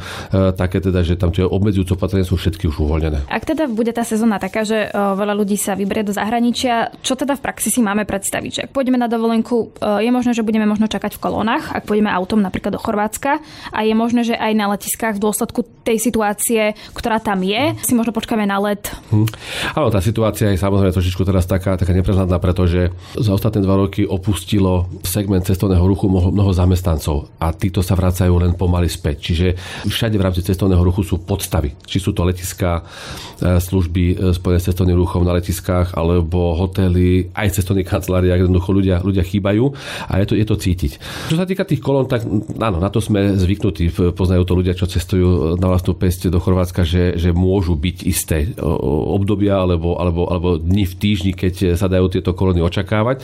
také 0.57 0.81
teda, 0.81 1.05
že 1.05 1.15
tam 1.15 1.29
tie 1.29 1.45
obmedzujúce 1.45 1.93
opatrenia 1.93 2.25
sú 2.25 2.35
všetky 2.35 2.65
už 2.65 2.81
uvoľnené. 2.81 3.29
Ak 3.29 3.45
teda 3.45 3.69
bude 3.69 3.93
tá 3.93 4.01
sezóna 4.01 4.41
taká, 4.41 4.65
že 4.65 4.89
e, 4.89 4.97
veľa 4.97 5.37
ľudí 5.37 5.55
sa 5.59 5.77
vyberie 5.77 6.01
do 6.01 6.15
zahraničia, 6.15 6.95
čo 7.05 7.13
teda 7.13 7.37
v 7.37 7.45
praxi 7.45 7.69
si 7.69 7.79
máme 7.85 8.09
predstaviť? 8.09 8.51
Že 8.51 8.61
ak 8.65 8.71
pôjdeme 8.73 8.97
na 8.97 9.05
dovolenku, 9.05 9.77
e, 9.77 10.01
je 10.01 10.09
možné, 10.09 10.33
že 10.33 10.41
budeme 10.41 10.65
možno 10.65 10.89
čakať 10.89 11.15
v 11.15 11.21
kolónach, 11.21 11.69
ak 11.69 11.85
pôjdeme 11.85 12.09
autom 12.09 12.41
napríklad 12.41 12.73
do 12.73 12.81
Chorvátska 12.81 13.37
a 13.69 13.79
je 13.85 13.93
možné, 13.93 14.25
že 14.25 14.35
aj 14.35 14.51
na 14.57 14.65
letiskách 14.73 15.21
v 15.21 15.23
dôsledku 15.29 15.44
tej 15.85 16.01
situácie, 16.01 16.73
ktorá 16.97 17.21
tam 17.21 17.45
je, 17.45 17.77
si 17.85 17.93
možno 17.93 18.09
počkáme 18.09 18.45
na 18.49 18.57
let. 18.57 18.89
Hm. 19.13 19.29
Tá 19.75 20.01
situácia 20.01 20.49
je 20.49 20.57
samozrejme 20.57 20.89
trošičku 20.89 21.21
teraz 21.21 21.45
taká, 21.45 21.77
taká 21.77 21.93
neprehľadná, 21.93 22.41
pretože 22.41 22.89
za 23.13 23.31
ostatné 23.31 23.61
dva 23.61 23.77
roky 23.77 24.01
opustilo 24.01 24.89
segment 25.05 25.45
cestovného 25.45 25.85
ruchu 25.85 26.09
mnoho, 26.09 26.49
zamestnancov 26.55 27.29
a 27.37 27.53
títo 27.53 27.85
sa 27.85 27.93
vracajú 27.93 28.33
len 28.41 28.57
pomaly 28.57 28.89
späť. 28.89 29.29
Čiže 29.29 29.47
všade 29.85 30.15
v 30.17 30.25
rámci 30.25 30.41
cestovného 30.41 30.81
ruchu 30.81 31.05
sú 31.05 31.21
podstavy. 31.21 31.77
Či 31.85 31.97
sú 32.01 32.11
to 32.15 32.25
letiská 32.25 32.81
e, 32.81 33.61
služby 33.61 34.03
e, 34.11 34.15
spojené 34.33 34.59
s 34.61 34.67
cestovným 34.71 34.97
ruchom 34.97 35.21
na 35.21 35.35
letiskách 35.37 35.93
alebo 35.93 36.55
hotely, 36.57 37.29
aj 37.35 37.61
cestovných 37.61 37.85
kanceláriách, 37.85 38.47
jednoducho 38.47 38.69
ľudia, 38.71 39.03
ľudia 39.03 39.21
chýbajú 39.21 39.69
a 40.09 40.13
je 40.23 40.25
to, 40.25 40.33
je 40.33 40.45
to 40.47 40.55
cítiť. 40.55 40.91
Čo 41.29 41.35
sa 41.37 41.45
týka 41.45 41.67
tých 41.67 41.83
kolón, 41.83 42.07
tak 42.07 42.23
áno, 42.57 42.77
na 42.79 42.89
to 42.89 43.03
sme 43.03 43.35
zvyknutí. 43.35 43.91
Poznajú 44.15 44.43
to 44.47 44.53
ľudia, 44.55 44.77
čo 44.77 44.87
cestujú 44.87 45.34
na 45.55 45.67
vlastnú 45.69 45.93
pesť 45.95 46.31
do 46.31 46.39
Chorvátska, 46.39 46.87
že, 46.87 47.19
že 47.19 47.35
môžu 47.35 47.75
byť 47.75 47.97
isté 48.07 48.51
obdobia 48.59 49.59
alebo, 49.59 49.99
alebo, 49.99 50.27
alebo 50.27 50.49
dni 50.57 50.87
v 50.87 50.95
týždni, 50.95 51.31
keď 51.35 51.75
sa 51.75 51.91
dajú 51.91 52.09
tieto 52.11 52.31
kolóny 52.33 52.63
očakávať. 52.63 53.21
E, 53.21 53.23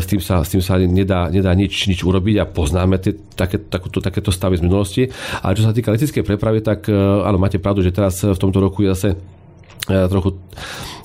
s 0.00 0.06
tým 0.08 0.20
sa, 0.20 0.42
s 0.42 0.52
tým 0.52 0.62
sa 0.64 0.80
nedá, 0.80 1.28
nedá 1.28 1.52
nič 1.52 1.86
nič, 1.86 2.02
urobiť 2.02 2.36
a 2.40 2.44
poznáme 2.48 2.98
tie, 2.98 3.14
také, 3.36 3.60
takúto, 3.60 4.00
takéto 4.00 4.32
stavy 4.32 4.58
z 4.58 4.64
minulosti. 4.64 5.02
Ale 5.40 5.56
čo 5.56 5.64
sa 5.64 5.72
týka 5.72 5.92
leteckej 5.92 6.24
prepravy, 6.24 6.64
tak 6.64 6.88
e, 6.88 6.94
áno, 6.96 7.36
máte 7.36 7.60
pravdu, 7.60 7.84
že 7.84 7.94
teraz 7.94 8.20
v 8.24 8.38
tomto 8.38 8.58
roku 8.58 8.82
je 8.84 8.92
zase 8.92 9.10
trochu 9.84 10.40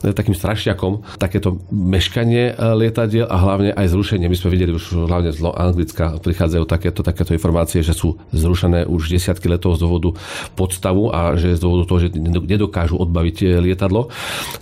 takým 0.02 0.36
strašiakom 0.36 1.20
takéto 1.20 1.60
meškanie 1.70 2.56
lietadiel 2.56 3.28
a 3.28 3.36
hlavne 3.36 3.72
aj 3.76 3.92
zrušenie. 3.92 4.32
My 4.32 4.38
sme 4.38 4.54
videli 4.56 4.72
už 4.72 5.08
hlavne 5.08 5.36
z 5.36 5.44
Anglicka 5.44 6.20
prichádzajú 6.24 6.64
takéto, 6.64 7.02
takéto 7.04 7.36
informácie, 7.36 7.84
že 7.84 7.92
sú 7.92 8.16
zrušené 8.32 8.88
už 8.88 9.12
desiatky 9.12 9.52
letov 9.52 9.76
z 9.76 9.84
dôvodu 9.84 10.16
podstavu 10.56 11.12
a 11.12 11.36
že 11.36 11.56
z 11.56 11.62
dôvodu 11.62 11.84
toho, 11.90 12.00
že 12.06 12.10
nedokážu 12.20 12.96
odbaviť 12.96 13.60
lietadlo, 13.60 14.08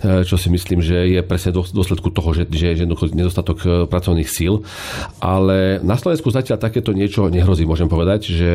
čo 0.02 0.36
si 0.36 0.48
myslím, 0.50 0.82
že 0.82 1.18
je 1.18 1.20
presne 1.22 1.54
dôsledku 1.54 2.10
toho, 2.10 2.34
že, 2.34 2.50
že 2.50 2.74
je 2.74 2.86
nedostatok 3.14 3.86
pracovných 3.86 4.28
síl. 4.28 4.66
Ale 5.22 5.78
na 5.82 5.94
Slovensku 5.94 6.30
zatiaľ 6.34 6.58
takéto 6.58 6.90
niečo 6.90 7.30
nehrozí, 7.30 7.62
môžem 7.62 7.86
povedať, 7.86 8.30
že 8.34 8.50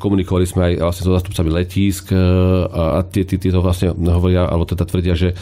komunikovali 0.00 0.44
sme 0.44 0.62
aj 0.68 0.72
vlastne 0.80 1.04
so 1.08 1.16
zastupcami 1.16 1.50
letísk 1.52 2.12
a 2.70 3.00
tieto 3.06 3.58
vlastne 3.64 3.96
hovoria, 3.96 4.44
alebo 4.48 4.68
teda 4.68 4.84
tvrdia, 4.84 5.14
že 5.16 5.32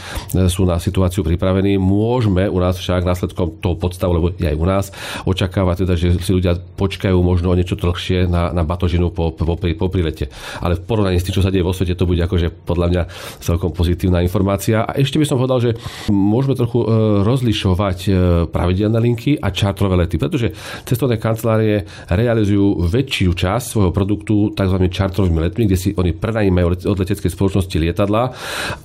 sú 0.47 0.63
na 0.67 0.77
situáciu 0.81 1.21
pripravení. 1.21 1.77
Môžeme 1.79 2.47
u 2.49 2.59
nás 2.61 2.77
však 2.77 3.05
následkom 3.05 3.59
toho 3.59 3.75
podstavu, 3.75 4.11
lebo 4.17 4.27
aj 4.35 4.55
u 4.55 4.65
nás, 4.65 4.85
očakávať 5.25 5.85
teda, 5.85 5.93
že 5.97 6.07
si 6.21 6.31
ľudia 6.31 6.57
počkajú 6.77 7.17
možno 7.19 7.51
o 7.51 7.57
niečo 7.57 7.77
dlhšie 7.77 8.29
na, 8.29 8.51
na 8.51 8.63
batožinu 8.63 9.11
po, 9.11 9.31
po, 9.33 9.57
po 9.57 9.87
prilete. 9.89 10.29
Ale 10.59 10.79
v 10.79 10.85
porovnaní 10.85 11.19
s 11.19 11.25
tým, 11.27 11.35
čo 11.35 11.45
sa 11.45 11.51
deje 11.51 11.65
vo 11.65 11.75
svete, 11.75 11.97
to 11.97 12.09
bude 12.09 12.21
akože 12.21 12.51
podľa 12.65 12.87
mňa 12.91 13.03
celkom 13.41 13.71
pozitívna 13.71 14.23
informácia. 14.23 14.85
A 14.85 14.97
ešte 14.97 15.19
by 15.21 15.25
som 15.27 15.37
povedal, 15.37 15.59
že 15.61 15.71
môžeme 16.09 16.55
trochu 16.57 16.83
e, 16.83 16.87
rozlišovať 17.23 17.99
e, 18.05 18.11
pravidelné 18.49 18.99
linky 19.01 19.37
a 19.39 19.51
čartrové 19.51 20.05
lety, 20.05 20.15
pretože 20.17 20.51
cestovné 20.87 21.19
kancelárie 21.19 21.85
realizujú 22.09 22.85
väčšiu 22.85 23.31
časť 23.35 23.65
svojho 23.65 23.91
produktu 23.91 24.51
tzv. 24.53 24.77
čartrovými 24.87 25.39
letmi, 25.49 25.63
kde 25.69 25.77
si 25.77 25.89
oni 25.95 26.13
prenajímajú 26.15 26.87
od 26.87 26.97
leteckej 26.97 27.31
spoločnosti 27.31 27.75
lietadla 27.75 28.23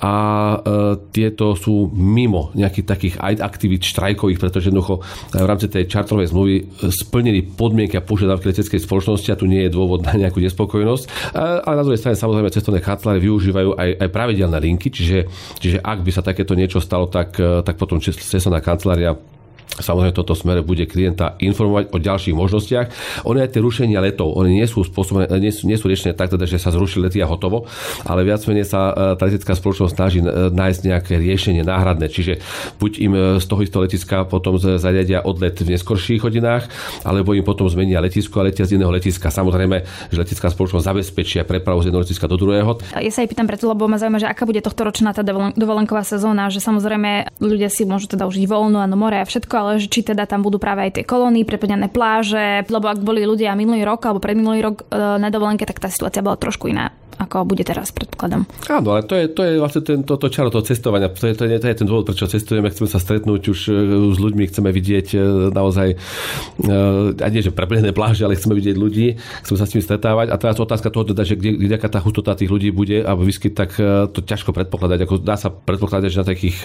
a 0.00 0.14
e, 0.14 0.56
tieto 1.10 1.49
sú 1.54 1.90
mimo 1.94 2.50
nejakých 2.52 2.86
takých 2.86 3.14
aktivít 3.20 3.86
štrajkových, 3.86 4.40
pretože 4.40 4.68
jednoducho 4.68 5.00
v 5.32 5.46
rámci 5.46 5.66
tej 5.70 5.86
čartrovej 5.88 6.30
zmluvy 6.30 6.54
splnili 6.90 7.42
podmienky 7.46 7.96
a 7.96 8.04
požiadavky 8.04 8.50
leteckej 8.50 8.80
spoločnosti 8.82 9.28
a 9.32 9.38
tu 9.38 9.46
nie 9.46 9.66
je 9.66 9.74
dôvod 9.74 10.04
na 10.04 10.14
nejakú 10.18 10.42
nespokojnosť. 10.42 11.34
Ale 11.38 11.74
na 11.78 11.84
druhej 11.86 12.00
strane 12.00 12.18
samozrejme 12.18 12.52
cestovné 12.52 12.80
kancelárie 12.84 13.24
využívajú 13.24 13.78
aj, 13.78 13.90
aj 14.02 14.08
pravidelné 14.10 14.58
linky, 14.60 14.92
čiže, 14.92 15.18
čiže 15.58 15.78
ak 15.80 16.02
by 16.04 16.10
sa 16.10 16.22
takéto 16.26 16.58
niečo 16.58 16.82
stalo, 16.82 17.08
tak, 17.08 17.38
tak 17.38 17.74
potom 17.78 18.02
cestovná 18.02 18.60
kancelária 18.60 19.16
Samozrejme, 19.78 20.12
toto 20.12 20.34
smere 20.34 20.66
bude 20.66 20.84
klienta 20.90 21.38
informovať 21.38 21.94
o 21.94 22.02
ďalších 22.02 22.34
možnostiach. 22.34 22.86
Oni 23.24 23.38
aj 23.38 23.54
tie 23.54 23.62
rušenia 23.62 24.02
letov, 24.02 24.34
oni 24.34 24.58
nie 24.58 24.66
sú, 24.66 24.82
spôsobené, 24.82 25.30
nie 25.38 25.54
sú, 25.54 25.70
nie 25.70 25.78
sú 25.78 25.86
riešené 25.86 26.18
tak, 26.18 26.34
teda, 26.34 26.44
že 26.44 26.58
sa 26.58 26.74
zrušili 26.74 27.06
lety 27.06 27.22
a 27.22 27.30
hotovo, 27.30 27.70
ale 28.02 28.26
viac 28.26 28.42
menej 28.50 28.66
sa 28.66 28.90
e, 28.90 28.92
tá 29.14 29.30
letecká 29.30 29.54
spoločnosť 29.54 29.92
snaží 29.94 30.18
e, 30.20 30.26
nájsť 30.50 30.80
nejaké 30.84 31.14
riešenie 31.16 31.62
náhradné. 31.62 32.10
Čiže 32.10 32.42
buď 32.82 32.92
im 32.98 33.12
e, 33.14 33.20
z 33.38 33.46
toho 33.46 33.60
istého 33.62 33.82
letiska 33.86 34.26
potom 34.26 34.58
zariadia 34.58 35.22
odlet 35.22 35.54
v 35.54 35.78
neskorších 35.78 36.20
hodinách, 36.26 36.66
alebo 37.06 37.32
im 37.32 37.46
potom 37.46 37.70
zmenia 37.70 38.02
letisko 38.02 38.42
a 38.42 38.50
letia 38.50 38.66
z 38.66 38.76
iného 38.76 38.90
letiska. 38.90 39.30
Samozrejme, 39.32 39.86
že 40.10 40.16
letecká 40.18 40.50
spoločnosť 40.50 40.84
zabezpečia 40.84 41.42
prepravu 41.46 41.80
z 41.80 41.88
jedného 41.88 42.02
letiska 42.04 42.26
do 42.26 42.36
druhého. 42.36 42.82
Ja 42.98 43.12
sa 43.14 43.22
aj 43.22 43.28
pýtam 43.32 43.46
preto, 43.48 43.70
lebo 43.70 43.86
ma 43.86 43.96
zaujíma, 43.96 44.20
že 44.20 44.28
aká 44.28 44.44
bude 44.44 44.60
tohto 44.60 44.84
ročná 44.84 45.14
tá 45.16 45.22
dovolenková 45.56 46.04
sezóna, 46.04 46.52
že 46.52 46.60
samozrejme 46.60 47.40
ľudia 47.40 47.72
si 47.72 47.88
môžu 47.88 48.10
teda 48.10 48.28
užiť 48.28 48.44
voľno, 48.44 48.82
a 48.82 48.86
more 48.92 49.16
a 49.16 49.24
všetko, 49.24 49.56
ale 49.60 49.76
že 49.76 49.92
či 49.92 50.00
teda 50.00 50.24
tam 50.24 50.40
budú 50.40 50.56
práve 50.56 50.88
aj 50.88 51.00
tie 51.00 51.04
kolóny, 51.04 51.44
preplnené 51.44 51.92
pláže, 51.92 52.64
lebo 52.66 52.88
ak 52.88 53.04
boli 53.04 53.28
ľudia 53.28 53.52
minulý 53.52 53.84
rok 53.84 54.00
alebo 54.08 54.24
predminulý 54.24 54.58
rok 54.64 54.76
e, 54.88 54.96
na 54.96 55.28
dovolenke, 55.28 55.68
tak 55.68 55.78
tá 55.78 55.92
situácia 55.92 56.24
bola 56.24 56.40
trošku 56.40 56.72
iná 56.72 56.88
ako 57.20 57.44
bude 57.44 57.60
teraz, 57.68 57.92
predpokladom. 57.92 58.48
Áno, 58.72 58.96
ale 58.96 59.04
to 59.04 59.12
je, 59.12 59.28
to 59.28 59.44
je 59.44 59.52
vlastne 59.60 59.82
ten, 59.84 59.98
to, 60.08 60.16
to 60.16 60.32
čaro 60.32 60.48
toho 60.48 60.64
cestovania. 60.64 61.12
To 61.12 61.28
je, 61.28 61.36
to, 61.36 61.44
je, 61.44 61.60
to 61.60 61.68
je 61.68 61.76
ten 61.76 61.84
dôvod, 61.84 62.08
prečo 62.08 62.24
cestujeme. 62.24 62.72
Chceme 62.72 62.88
sa 62.88 62.96
stretnúť 62.96 63.42
už 63.52 63.60
e, 63.68 63.72
s 64.08 64.18
ľuďmi, 64.18 64.48
chceme 64.48 64.72
vidieť 64.72 65.06
e, 65.12 65.18
naozaj, 65.52 65.88
a 67.20 67.26
nie 67.28 67.44
že 67.44 67.52
preplnené 67.52 67.92
pláže, 67.92 68.24
ale 68.24 68.40
chceme 68.40 68.56
vidieť 68.56 68.76
ľudí, 68.80 69.20
chceme 69.44 69.58
sa 69.60 69.68
s 69.68 69.76
nimi 69.76 69.84
stretávať. 69.84 70.32
A 70.32 70.40
teraz 70.40 70.56
otázka 70.56 70.88
toho, 70.88 71.12
teda, 71.12 71.28
že 71.28 71.36
kde, 71.36 71.60
kde 71.60 71.76
tá 71.92 72.00
hustota 72.00 72.32
tých 72.32 72.48
ľudí 72.48 72.72
bude 72.72 73.04
a 73.04 73.12
vyskyt, 73.12 73.52
tak 73.52 73.76
to 74.14 74.24
ťažko 74.24 74.56
predpokladať. 74.56 74.98
Ako 75.04 75.20
dá 75.20 75.36
sa 75.36 75.52
predpokladať, 75.52 76.08
že 76.08 76.20
na 76.22 76.26
takých 76.26 76.58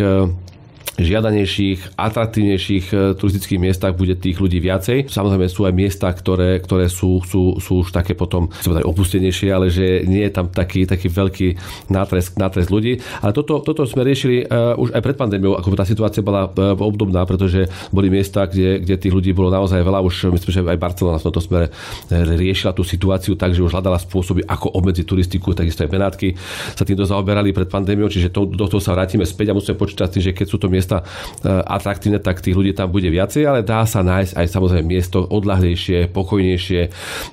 žiadanejších, 0.95 1.99
atraktívnejších 1.99 2.85
e, 2.91 2.95
turistických 3.19 3.59
miestach 3.59 3.93
bude 3.95 4.15
tých 4.15 4.39
ľudí 4.39 4.63
viacej. 4.63 5.11
Samozrejme 5.11 5.47
sú 5.51 5.67
aj 5.67 5.73
miesta, 5.75 6.07
ktoré, 6.11 6.59
ktoré 6.63 6.87
sú, 6.87 7.19
sú, 7.23 7.59
sú 7.59 7.83
už 7.83 7.91
také 7.91 8.15
potom 8.15 8.47
povedať, 8.63 8.83
opustenejšie, 8.87 9.49
ale 9.51 9.67
že 9.71 10.07
nie 10.07 10.23
je 10.27 10.31
tam 10.31 10.47
taký, 10.51 10.87
taký 10.87 11.11
veľký 11.11 11.47
nátresk, 11.91 12.39
nátresk 12.39 12.69
ľudí. 12.71 13.03
Ale 13.19 13.31
toto, 13.35 13.59
toto 13.59 13.83
sme 13.83 14.07
riešili 14.07 14.47
uh, 14.47 14.75
už 14.79 14.95
aj 14.95 15.01
pred 15.03 15.17
pandémiou, 15.19 15.59
ako 15.59 15.75
tá 15.75 15.87
situácia 15.87 16.23
bola 16.23 16.47
uh, 16.47 16.75
obdobná, 16.75 17.27
pretože 17.27 17.67
boli 17.91 18.07
miesta, 18.07 18.47
kde, 18.47 18.79
kde 18.83 18.95
tých 18.95 19.13
ľudí 19.15 19.31
bolo 19.35 19.51
naozaj 19.51 19.83
veľa. 19.83 19.99
Už 20.03 20.31
myslím, 20.31 20.51
že 20.51 20.61
aj 20.63 20.79
Barcelona 20.79 21.19
v 21.19 21.25
tomto 21.27 21.41
smere 21.43 21.67
riešila 22.11 22.71
tú 22.71 22.87
situáciu 22.87 23.35
tak, 23.35 23.51
že 23.51 23.63
už 23.63 23.75
hľadala 23.75 23.99
spôsoby, 23.99 24.47
ako 24.47 24.71
obmedziť 24.79 25.05
turistiku, 25.05 25.51
takisto 25.51 25.83
aj 25.83 25.91
Benátky 25.91 26.29
sa 26.75 26.83
týmto 26.87 27.03
zaoberali 27.03 27.51
pred 27.51 27.67
pandémiou, 27.67 28.07
čiže 28.07 28.31
to, 28.31 28.47
do 28.47 28.65
toho 28.67 28.81
sa 28.83 28.95
vrátime 28.95 29.23
späť 29.23 29.51
a 29.51 29.57
musíme 29.57 29.75
počítať 29.75 30.15
že 30.21 30.31
keď 30.31 30.47
sú 30.47 30.57
to 30.61 30.67
miesta 30.71 30.84
miesta 30.85 31.01
e, 31.01 31.49
atraktívne, 31.49 32.21
tak 32.21 32.45
tých 32.45 32.53
ľudí 32.53 32.77
tam 32.77 32.93
bude 32.93 33.09
viacej, 33.09 33.41
ale 33.49 33.65
dá 33.65 33.81
sa 33.89 34.05
nájsť 34.05 34.37
aj 34.37 34.45
samozrejme 34.45 34.85
miesto 34.85 35.25
odlahlejšie, 35.25 36.13
pokojnejšie, 36.13 36.81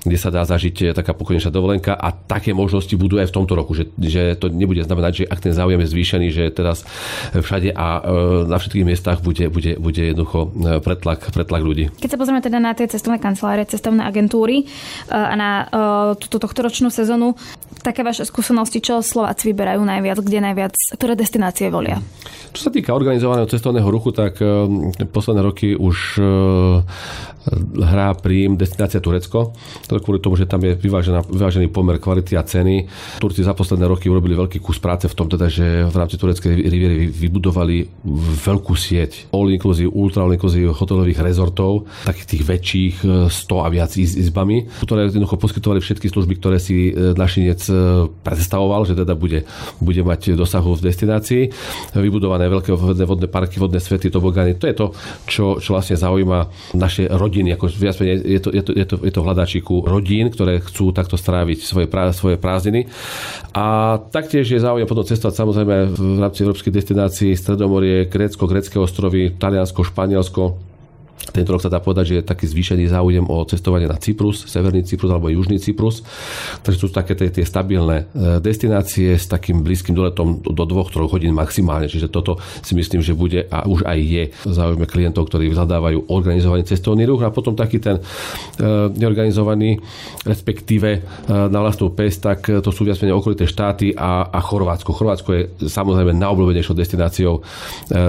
kde 0.01 0.17
sa 0.17 0.33
dá 0.33 0.41
zažiť 0.41 0.75
e, 0.81 0.85
taká 0.97 1.13
pokojnejšia 1.13 1.53
dovolenka 1.53 1.93
a 1.93 2.09
také 2.09 2.57
možnosti 2.57 2.97
budú 2.97 3.21
aj 3.21 3.29
v 3.29 3.35
tomto 3.37 3.53
roku, 3.53 3.77
že, 3.77 3.93
že 4.01 4.33
to 4.33 4.49
nebude 4.49 4.81
znamenať, 4.81 5.11
že 5.13 5.25
ak 5.29 5.39
ten 5.45 5.53
záujem 5.53 5.77
je 5.85 5.91
zvýšený, 5.93 6.27
že 6.33 6.43
teraz 6.49 6.81
všade 7.37 7.69
a 7.77 8.01
na 8.47 8.57
všetkých 8.57 8.87
miestach 8.87 9.21
bude, 9.21 9.51
bude, 9.51 9.77
bude 9.77 10.01
jednoducho 10.01 10.49
pretlak, 10.81 11.29
pretlak 11.29 11.61
ľudí. 11.61 11.91
Keď 11.99 12.09
sa 12.15 12.17
pozrieme 12.17 12.41
teda 12.41 12.57
na 12.57 12.71
tie 12.73 12.87
cestovné 12.87 13.19
kancelárie, 13.19 13.67
cestovné 13.67 14.07
agentúry 14.07 14.65
a 15.11 15.35
na 15.35 15.51
túto 16.15 16.39
tohto 16.39 16.63
ročnú 16.63 16.87
sezónu, 16.87 17.35
také 17.83 18.01
vaše 18.01 18.23
skúsenosti, 18.23 18.79
čo 18.79 19.03
Slováci 19.03 19.51
vyberajú 19.51 19.83
najviac, 19.83 20.17
kde 20.23 20.39
najviac, 20.39 20.73
ktoré 20.95 21.13
destinácie 21.19 21.67
volia? 21.67 21.99
Čo 22.55 22.69
sa 22.69 22.71
týka 22.71 22.95
organizovaného 22.95 23.42
cestovného 23.45 23.91
ruchu, 23.91 24.11
tak 24.11 24.41
eh, 24.41 25.05
posledné 25.05 25.41
roky 25.41 25.75
už 25.75 26.19
eh, 26.19 26.83
hrá 27.79 28.15
príjm 28.15 28.55
destinácia 28.55 29.03
Turecko. 29.03 29.51
To 29.87 29.99
kvôli 29.99 30.19
tomu, 30.23 30.39
že 30.39 30.47
tam 30.47 30.63
je 30.63 30.75
vyvážená, 30.75 31.27
vyvážený 31.27 31.67
pomer 31.69 31.99
kvality 31.99 32.39
a 32.39 32.43
ceny. 32.43 32.87
Turci 33.19 33.43
za 33.43 33.55
posledné 33.55 33.87
roky 33.87 34.07
urobili 34.07 34.35
veľký 34.35 34.63
kus 34.63 34.79
práce 34.79 35.07
v 35.07 35.15
tom, 35.15 35.27
teda, 35.27 35.51
že 35.51 35.87
v 35.87 35.95
rámci 35.95 36.15
tureckej 36.19 36.53
riviery 36.55 37.07
vybudovali 37.11 38.03
veľkú 38.47 38.73
sieť 38.75 39.31
all 39.35 39.51
inclusive, 39.51 39.91
ultra 39.91 40.23
all 40.23 40.33
inclusive 40.33 40.71
hotelových 40.71 41.19
rezortov, 41.19 41.87
takých 42.07 42.27
tých 42.27 42.43
väčších 42.43 42.95
100 43.27 43.31
eh, 43.31 43.59
a 43.63 43.67
viac 43.71 43.91
izbami, 43.95 44.67
ktoré 44.83 45.07
jednoducho 45.07 45.35
poskytovali 45.39 45.79
všetky 45.83 46.07
služby, 46.07 46.33
ktoré 46.39 46.57
si 46.59 46.91
našinec 46.93 47.59
predstavoval, 48.23 48.87
že 48.87 48.97
teda 48.97 49.13
bude, 49.17 49.45
bude 49.79 50.01
mať 50.03 50.35
dosahu 50.35 50.75
v 50.77 50.85
destinácii. 50.89 51.43
Vybudované 51.95 52.47
veľké 52.47 52.73
vodné, 52.73 53.05
vodné 53.05 53.27
parky, 53.27 53.59
vodné 53.59 53.79
svety, 53.79 54.09
tobogány. 54.09 54.55
To 54.59 54.65
je 54.65 54.75
to, 54.75 54.85
čo, 55.27 55.45
čo 55.59 55.69
vlastne 55.75 55.97
zaujíma 55.99 56.73
naše 56.77 57.07
rodiny. 57.09 57.32
Ako 57.57 57.65
viac 57.73 57.97
je 57.97 58.39
to, 58.43 58.53
je 58.53 58.61
to, 58.61 58.71
je 58.77 58.85
to, 58.85 58.95
je 59.01 59.11
to 59.13 59.19
v 59.23 59.25
hľadačiku 59.25 59.75
rodín, 59.89 60.29
ktoré 60.29 60.61
chcú 60.61 60.93
takto 60.93 61.17
stráviť 61.17 61.65
svoje, 61.65 61.87
prá, 61.89 62.13
svoje 62.13 62.37
prázdniny. 62.37 62.85
A 63.57 63.97
taktiež 64.13 64.45
je 64.45 64.61
záujem 64.61 64.85
potom 64.85 65.01
cestovať 65.07 65.33
samozrejme 65.33 65.75
v 65.97 66.19
rámci 66.21 66.45
európskych 66.45 66.73
destinácií 66.73 67.33
Stredomorie, 67.33 68.05
Grécko, 68.05 68.45
Grécké 68.45 68.77
ostrovy, 68.77 69.33
Taliansko, 69.33 69.81
Španielsko 69.81 70.72
tento 71.31 71.55
rok 71.55 71.63
sa 71.63 71.71
dá 71.71 71.79
povedať, 71.79 72.05
že 72.11 72.15
je 72.19 72.23
taký 72.27 72.45
zvýšený 72.51 72.91
záujem 72.91 73.23
o 73.23 73.47
cestovanie 73.47 73.87
na 73.87 73.95
Cyprus, 73.95 74.43
Severný 74.49 74.83
Cyprus 74.83 75.13
alebo 75.13 75.31
Južný 75.31 75.61
Cyprus. 75.61 76.03
Takže 76.65 76.77
sú 76.77 76.87
také 76.91 77.15
tie, 77.15 77.31
tie 77.31 77.45
stabilné 77.47 78.11
e, 78.11 78.39
destinácie 78.43 79.15
s 79.15 79.31
takým 79.31 79.63
blízkym 79.63 79.95
doletom 79.95 80.43
do 80.43 80.63
dvoch, 80.67 80.91
troch 80.91 81.07
hodín 81.07 81.31
maximálne. 81.31 81.87
Čiže 81.87 82.11
toto 82.11 82.41
si 82.59 82.75
myslím, 82.75 82.99
že 82.99 83.15
bude 83.15 83.47
a 83.47 83.63
už 83.63 83.87
aj 83.87 83.99
je 84.01 84.23
záujme 84.49 84.83
klientov, 84.89 85.31
ktorí 85.31 85.53
vyhľadávajú 85.53 86.11
organizovaný 86.11 86.67
cestovný 86.67 87.07
ruch 87.07 87.23
a 87.23 87.31
potom 87.31 87.55
taký 87.55 87.79
ten 87.79 87.97
e, 87.97 88.03
neorganizovaný, 88.91 89.79
respektíve 90.27 90.89
e, 90.97 90.99
na 91.29 91.59
vlastnú 91.61 91.93
pes, 91.95 92.19
tak 92.19 92.49
to 92.49 92.69
sú 92.73 92.83
viac 92.83 92.99
menej 92.99 93.15
okolité 93.15 93.45
štáty 93.47 93.93
a, 93.93 94.27
a 94.27 94.39
Chorvátsko. 94.41 94.91
Chorvátsko 94.91 95.29
je 95.31 95.41
samozrejme 95.69 96.17
najobľúbenejšou 96.17 96.75
destináciou 96.75 97.45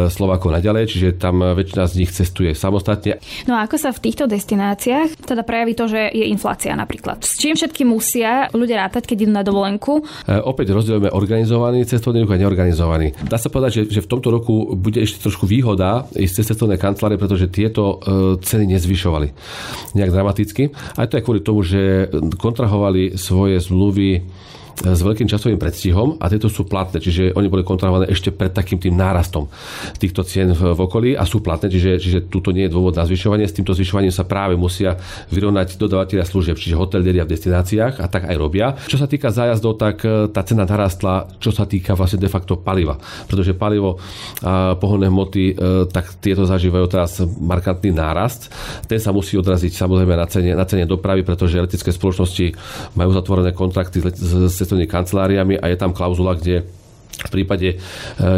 Slovákov 0.08 0.54
naďalej, 0.54 0.84
čiže 0.88 1.08
tam 1.20 1.40
väčšina 1.42 1.84
z 1.84 1.94
nich 2.00 2.10
cestuje 2.14 2.56
samostatne 2.56 3.03
No 3.44 3.52
a 3.58 3.68
ako 3.68 3.76
sa 3.76 3.90
v 3.92 4.00
týchto 4.00 4.24
destináciách 4.24 5.28
teda 5.28 5.44
prejaví 5.44 5.76
to, 5.76 5.84
že 5.84 6.08
je 6.10 6.24
inflácia 6.32 6.72
napríklad? 6.72 7.20
S 7.20 7.36
čím 7.36 7.52
všetky 7.52 7.84
musia 7.84 8.48
ľudia 8.56 8.88
rátať, 8.88 9.12
keď 9.12 9.28
idú 9.28 9.32
na 9.36 9.44
dovolenku? 9.44 10.00
E, 10.24 10.40
opäť 10.40 10.72
rozdielujeme 10.72 11.12
organizovaný 11.12 11.84
cestovný 11.84 12.24
ruch 12.24 12.32
a 12.32 12.40
neorganizovaný. 12.40 13.12
Dá 13.28 13.36
sa 13.36 13.52
povedať, 13.52 13.84
že, 13.84 14.00
že 14.00 14.00
v 14.00 14.10
tomto 14.10 14.32
roku 14.32 14.72
bude 14.72 15.04
ešte 15.04 15.20
trošku 15.20 15.44
výhoda 15.44 16.08
ísť 16.16 16.34
cez 16.40 16.44
cestovné 16.54 16.80
kancelárie, 16.80 17.20
pretože 17.20 17.52
tieto 17.52 18.00
e, 18.00 18.40
ceny 18.40 18.64
nezvyšovali 18.78 19.28
nejak 19.98 20.10
dramaticky. 20.14 20.70
Aj 20.96 21.10
to 21.10 21.18
je 21.18 21.24
kvôli 21.24 21.40
tomu, 21.44 21.66
že 21.66 22.08
kontrahovali 22.38 23.18
svoje 23.18 23.58
zmluvy 23.58 24.22
s 24.82 25.00
veľkým 25.00 25.30
časovým 25.30 25.60
predstihom 25.60 26.18
a 26.18 26.26
tieto 26.26 26.50
sú 26.50 26.66
platné, 26.66 26.98
čiže 26.98 27.36
oni 27.38 27.46
boli 27.46 27.62
kontrahované 27.62 28.10
ešte 28.10 28.34
pred 28.34 28.50
takým 28.50 28.82
tým 28.82 28.98
nárastom 28.98 29.46
týchto 30.02 30.26
cien 30.26 30.50
v, 30.50 30.74
v 30.74 30.80
okolí 30.82 31.10
a 31.14 31.22
sú 31.22 31.38
platné, 31.38 31.70
čiže, 31.70 32.02
čiže 32.02 32.18
tuto 32.26 32.50
nie 32.50 32.66
je 32.66 32.74
dôvod 32.74 32.98
na 32.98 33.06
zvyšovanie. 33.06 33.46
S 33.46 33.54
týmto 33.54 33.76
zvyšovaním 33.76 34.10
sa 34.10 34.26
práve 34.26 34.58
musia 34.58 34.98
vyrovnať 35.30 35.78
dodávateľia 35.78 36.26
služieb, 36.26 36.58
čiže 36.58 36.74
hotelieria 36.74 37.22
v 37.22 37.32
destináciách 37.38 38.02
a 38.02 38.06
tak 38.10 38.26
aj 38.26 38.36
robia. 38.36 38.74
Čo 38.90 38.98
sa 38.98 39.06
týka 39.06 39.30
zájazdov, 39.30 39.78
tak 39.78 40.02
e, 40.02 40.26
tá 40.34 40.42
cena 40.42 40.66
narastla, 40.66 41.30
čo 41.38 41.54
sa 41.54 41.68
týka 41.68 41.94
vlastne 41.94 42.18
de 42.18 42.30
facto 42.30 42.58
paliva, 42.58 42.98
pretože 43.30 43.54
palivo 43.54 44.02
a 44.42 44.74
pohonné 44.74 45.06
hmoty, 45.06 45.44
e, 45.52 45.54
tak 45.92 46.18
tieto 46.18 46.42
zažívajú 46.42 46.86
teraz 46.90 47.22
markantný 47.22 47.94
nárast. 47.94 48.50
Ten 48.90 48.98
sa 48.98 49.14
musí 49.14 49.38
odraziť 49.38 49.76
samozrejme 49.76 50.14
na 50.18 50.26
cene, 50.26 50.52
na 50.56 50.66
cene 50.66 50.88
dopravy, 50.88 51.22
pretože 51.22 51.60
letecké 51.60 51.94
spoločnosti 51.94 52.56
majú 52.98 53.10
zatvorené 53.14 53.54
kontrakty 53.54 54.02
s 54.02 54.63
cestovnými 54.64 54.88
kanceláriami 54.88 55.60
a 55.60 55.68
je 55.68 55.76
tam 55.76 55.92
klauzula, 55.92 56.40
kde 56.40 56.64
v 57.14 57.30
prípade 57.30 57.68
e, 57.70 57.76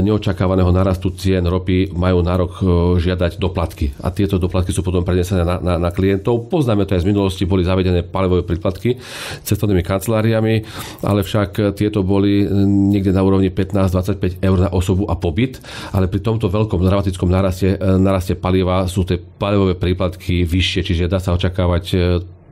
neočakávaného 0.05 0.69
narastu 0.69 1.09
cien 1.17 1.41
ropy 1.41 1.97
majú 1.97 2.21
nárok 2.21 2.53
e, 2.61 2.65
žiadať 3.01 3.41
doplatky. 3.41 3.97
A 4.05 4.13
tieto 4.13 4.37
doplatky 4.37 4.71
sú 4.71 4.85
potom 4.85 5.01
prenesené 5.01 5.43
na, 5.43 5.57
na, 5.57 5.75
na 5.81 5.91
klientov. 5.91 6.53
Poznáme 6.53 6.85
to 6.85 6.93
aj 6.93 7.03
z 7.03 7.09
minulosti, 7.09 7.49
boli 7.49 7.65
zavedené 7.65 8.05
palivové 8.05 8.45
príplatky 8.45 9.01
cestovnými 9.43 9.81
kanceláriami, 9.81 10.55
ale 11.03 11.25
však 11.25 11.73
tieto 11.73 12.05
boli 12.05 12.45
niekde 12.67 13.17
na 13.17 13.25
úrovni 13.25 13.49
15-25 13.49 14.45
eur 14.45 14.59
na 14.61 14.71
osobu 14.71 15.09
a 15.09 15.17
pobyt, 15.17 15.59
ale 15.97 16.07
pri 16.07 16.21
tomto 16.21 16.53
veľkom 16.53 16.85
dramatickom 16.85 17.33
naraste, 17.33 17.81
e, 17.81 17.97
naraste 17.97 18.37
paliva 18.37 18.85
sú 18.85 19.09
tie 19.09 19.17
palivové 19.17 19.75
príplatky 19.75 20.45
vyššie, 20.45 20.81
čiže 20.85 21.09
dá 21.09 21.17
sa 21.17 21.33
očakávať 21.33 21.85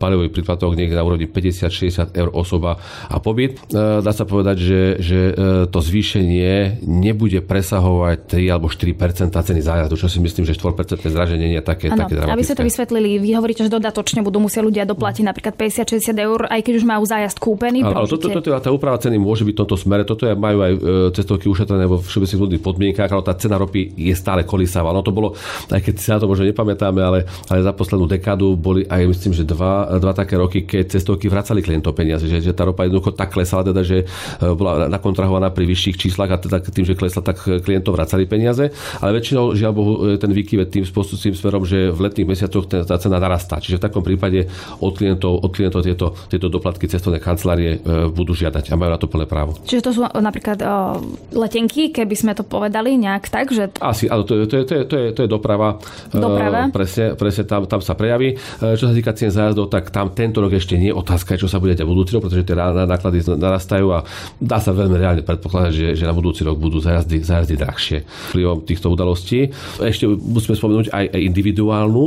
palivový 0.05 0.29
príplatok 0.29 0.77
niekde 0.77 1.01
na 1.01 1.05
úrovni 1.05 1.25
50-60 1.25 2.13
eur 2.13 2.29
osoba 2.37 2.77
a 3.09 3.17
pobyt. 3.17 3.57
E, 3.73 4.05
dá 4.05 4.13
sa 4.13 4.29
povedať, 4.29 4.57
že, 4.61 4.81
že 5.01 5.21
e, 5.33 5.33
to 5.73 5.81
zvýšenie 5.81 6.85
nebude 6.85 7.41
presahovať 7.41 8.37
3 8.37 8.53
alebo 8.53 8.69
4 8.69 8.93
ceny 9.25 9.61
zájazdu, 9.65 9.97
čo 9.97 10.13
si 10.13 10.21
myslím, 10.21 10.45
že 10.45 10.53
4 10.53 10.85
zraženie 11.09 11.57
nie 11.57 11.61
je 11.61 11.65
také, 11.65 11.89
ano, 11.89 12.05
také 12.05 12.21
dramatické. 12.21 12.37
Aby 12.37 12.45
ste 12.45 12.57
to 12.61 12.65
vysvetlili, 12.69 13.09
vy 13.17 13.31
hovoríte, 13.33 13.65
že 13.65 13.73
dodatočne 13.73 14.21
budú 14.21 14.45
musieť 14.45 14.63
ľudia 14.69 14.85
doplatiť 14.85 15.25
napríklad 15.25 15.57
50-60 15.57 16.13
eur, 16.21 16.41
aj 16.53 16.61
keď 16.61 16.75
už 16.77 16.85
majú 16.85 17.05
zájazd 17.09 17.39
kúpený. 17.41 17.81
Ale 17.81 18.05
toto, 18.05 18.29
toto, 18.29 18.53
tá 18.53 18.71
úprava 18.75 19.01
ceny 19.01 19.17
môže 19.17 19.49
byť 19.49 19.55
v 19.57 19.61
tomto 19.65 19.77
smere. 19.81 20.03
Toto 20.05 20.29
je, 20.29 20.37
majú 20.37 20.59
aj 20.61 20.73
e, 20.75 20.79
cestovky 21.17 21.49
ušetrené 21.49 21.89
vo 21.89 22.03
všeobecných 22.03 22.43
ľudných 22.45 22.63
podmienkách, 22.65 23.11
ale 23.11 23.23
tá 23.25 23.33
cena 23.39 23.57
ropy 23.57 23.97
je 23.97 24.13
stále 24.13 24.45
kolísavá. 24.45 24.93
No 24.93 25.01
to 25.01 25.15
bolo, 25.15 25.33
aj 25.73 25.81
keď 25.81 25.95
si 25.97 26.09
na 26.11 26.19
to 26.21 26.29
možno 26.29 26.45
nepamätáme, 26.45 27.01
ale, 27.01 27.25
ale 27.49 27.59
za 27.65 27.73
poslednú 27.73 28.05
dekádu 28.11 28.59
boli 28.59 28.85
aj 28.85 29.03
myslím, 29.09 29.33
že 29.33 29.45
dva 29.47 29.94
dva 29.99 30.13
také 30.17 30.39
roky, 30.39 30.65
keď 30.65 30.99
cestovky 30.99 31.27
vracali 31.27 31.61
klientov 31.61 31.97
peniaze, 31.97 32.27
že, 32.27 32.41
že 32.41 32.53
tá 32.55 32.67
ropa 32.67 32.87
jednoducho 32.87 33.15
tak 33.15 33.35
klesala, 33.35 33.67
teda, 33.67 33.83
že 33.83 34.05
e, 34.05 34.45
bola 34.55 34.87
nakontrahovaná 34.91 35.51
pri 35.51 35.65
vyšších 35.67 35.97
číslach 35.99 36.31
a 36.31 36.39
teda 36.39 36.63
tým, 36.63 36.87
že 36.87 36.95
klesla, 36.95 37.25
tak 37.25 37.41
klientov 37.41 37.97
vracali 37.97 38.25
peniaze. 38.29 38.71
Ale 39.01 39.17
väčšinou, 39.19 39.55
žiaľ 39.55 39.73
Bohu, 39.75 39.93
e, 40.15 40.21
ten 40.21 40.31
výkyv 40.31 40.67
tým 40.71 40.85
spôsobom 40.87 41.21
tým 41.21 41.37
smerom, 41.37 41.63
že 41.65 41.91
v 41.91 41.99
letných 42.09 42.29
mesiacoch 42.29 42.65
tá 42.69 42.97
cena 42.99 43.19
narastá. 43.19 43.59
Čiže 43.59 43.79
v 43.79 43.85
takom 43.85 44.03
prípade 44.05 44.47
od 44.81 44.93
klientov, 44.97 45.41
od 45.43 45.51
klientov 45.53 45.85
tieto, 45.85 46.15
tieto 46.29 46.49
doplatky 46.49 46.87
cestovné 46.87 47.19
kancelárie 47.19 47.79
e, 47.79 48.09
budú 48.11 48.37
žiadať 48.37 48.71
a 48.71 48.75
majú 48.79 48.91
na 48.95 49.01
to 49.01 49.09
plné 49.11 49.27
právo. 49.27 49.57
Čiže 49.65 49.83
to 49.83 49.91
sú 49.95 50.01
napríklad 50.05 50.59
o, 50.63 51.01
letenky, 51.35 51.91
keby 51.91 52.15
sme 52.15 52.33
to 52.33 52.47
povedali 52.47 52.97
nejak 52.99 53.29
tak, 53.29 53.51
že... 53.51 53.71
Asi, 53.81 54.07
ale 54.07 54.23
to 54.29 54.39
je, 54.39 54.45
to 54.47 54.55
je, 54.61 54.65
to 54.65 54.75
je, 54.75 54.83
to 54.85 54.97
je, 54.97 55.07
to 55.15 55.21
je 55.27 55.29
doprava. 55.29 55.79
Doprava. 56.13 56.71
presne, 56.71 57.19
presne 57.19 57.45
tam, 57.49 57.67
tam 57.67 57.81
sa 57.83 57.95
prejaví. 57.99 58.37
Čo 58.61 58.91
sa 58.91 58.95
týka 58.95 59.13
cien 59.17 59.31
zájazdov, 59.31 59.71
tak 59.75 59.91
tam 59.91 60.15
tento 60.15 60.39
rok 60.39 60.55
ešte 60.55 60.79
nie. 60.79 60.95
Otázka 60.95 61.35
čo 61.35 61.51
sa 61.51 61.59
bude 61.59 61.75
ďať 61.75 61.83
budúci 61.83 62.15
rok, 62.15 62.31
pretože 62.31 62.47
tie 62.47 62.55
náklady 62.55 63.27
narastajú 63.35 63.87
a 63.91 64.07
dá 64.39 64.63
sa 64.63 64.71
veľmi 64.71 64.95
reálne 64.95 65.23
predpokladať, 65.27 65.73
že, 65.75 65.89
že 65.99 66.05
na 66.07 66.15
budúci 66.15 66.47
rok 66.47 66.55
budú 66.55 66.79
zajazdy, 66.79 67.27
zajazdy 67.27 67.55
drahšie 67.59 67.99
vplyvom 68.31 68.63
týchto 68.63 68.95
udalostí. 68.95 69.51
Ešte 69.83 70.07
musíme 70.07 70.55
spomenúť 70.55 70.95
aj, 70.95 71.05
aj 71.11 71.21
individuálnu 71.27 72.05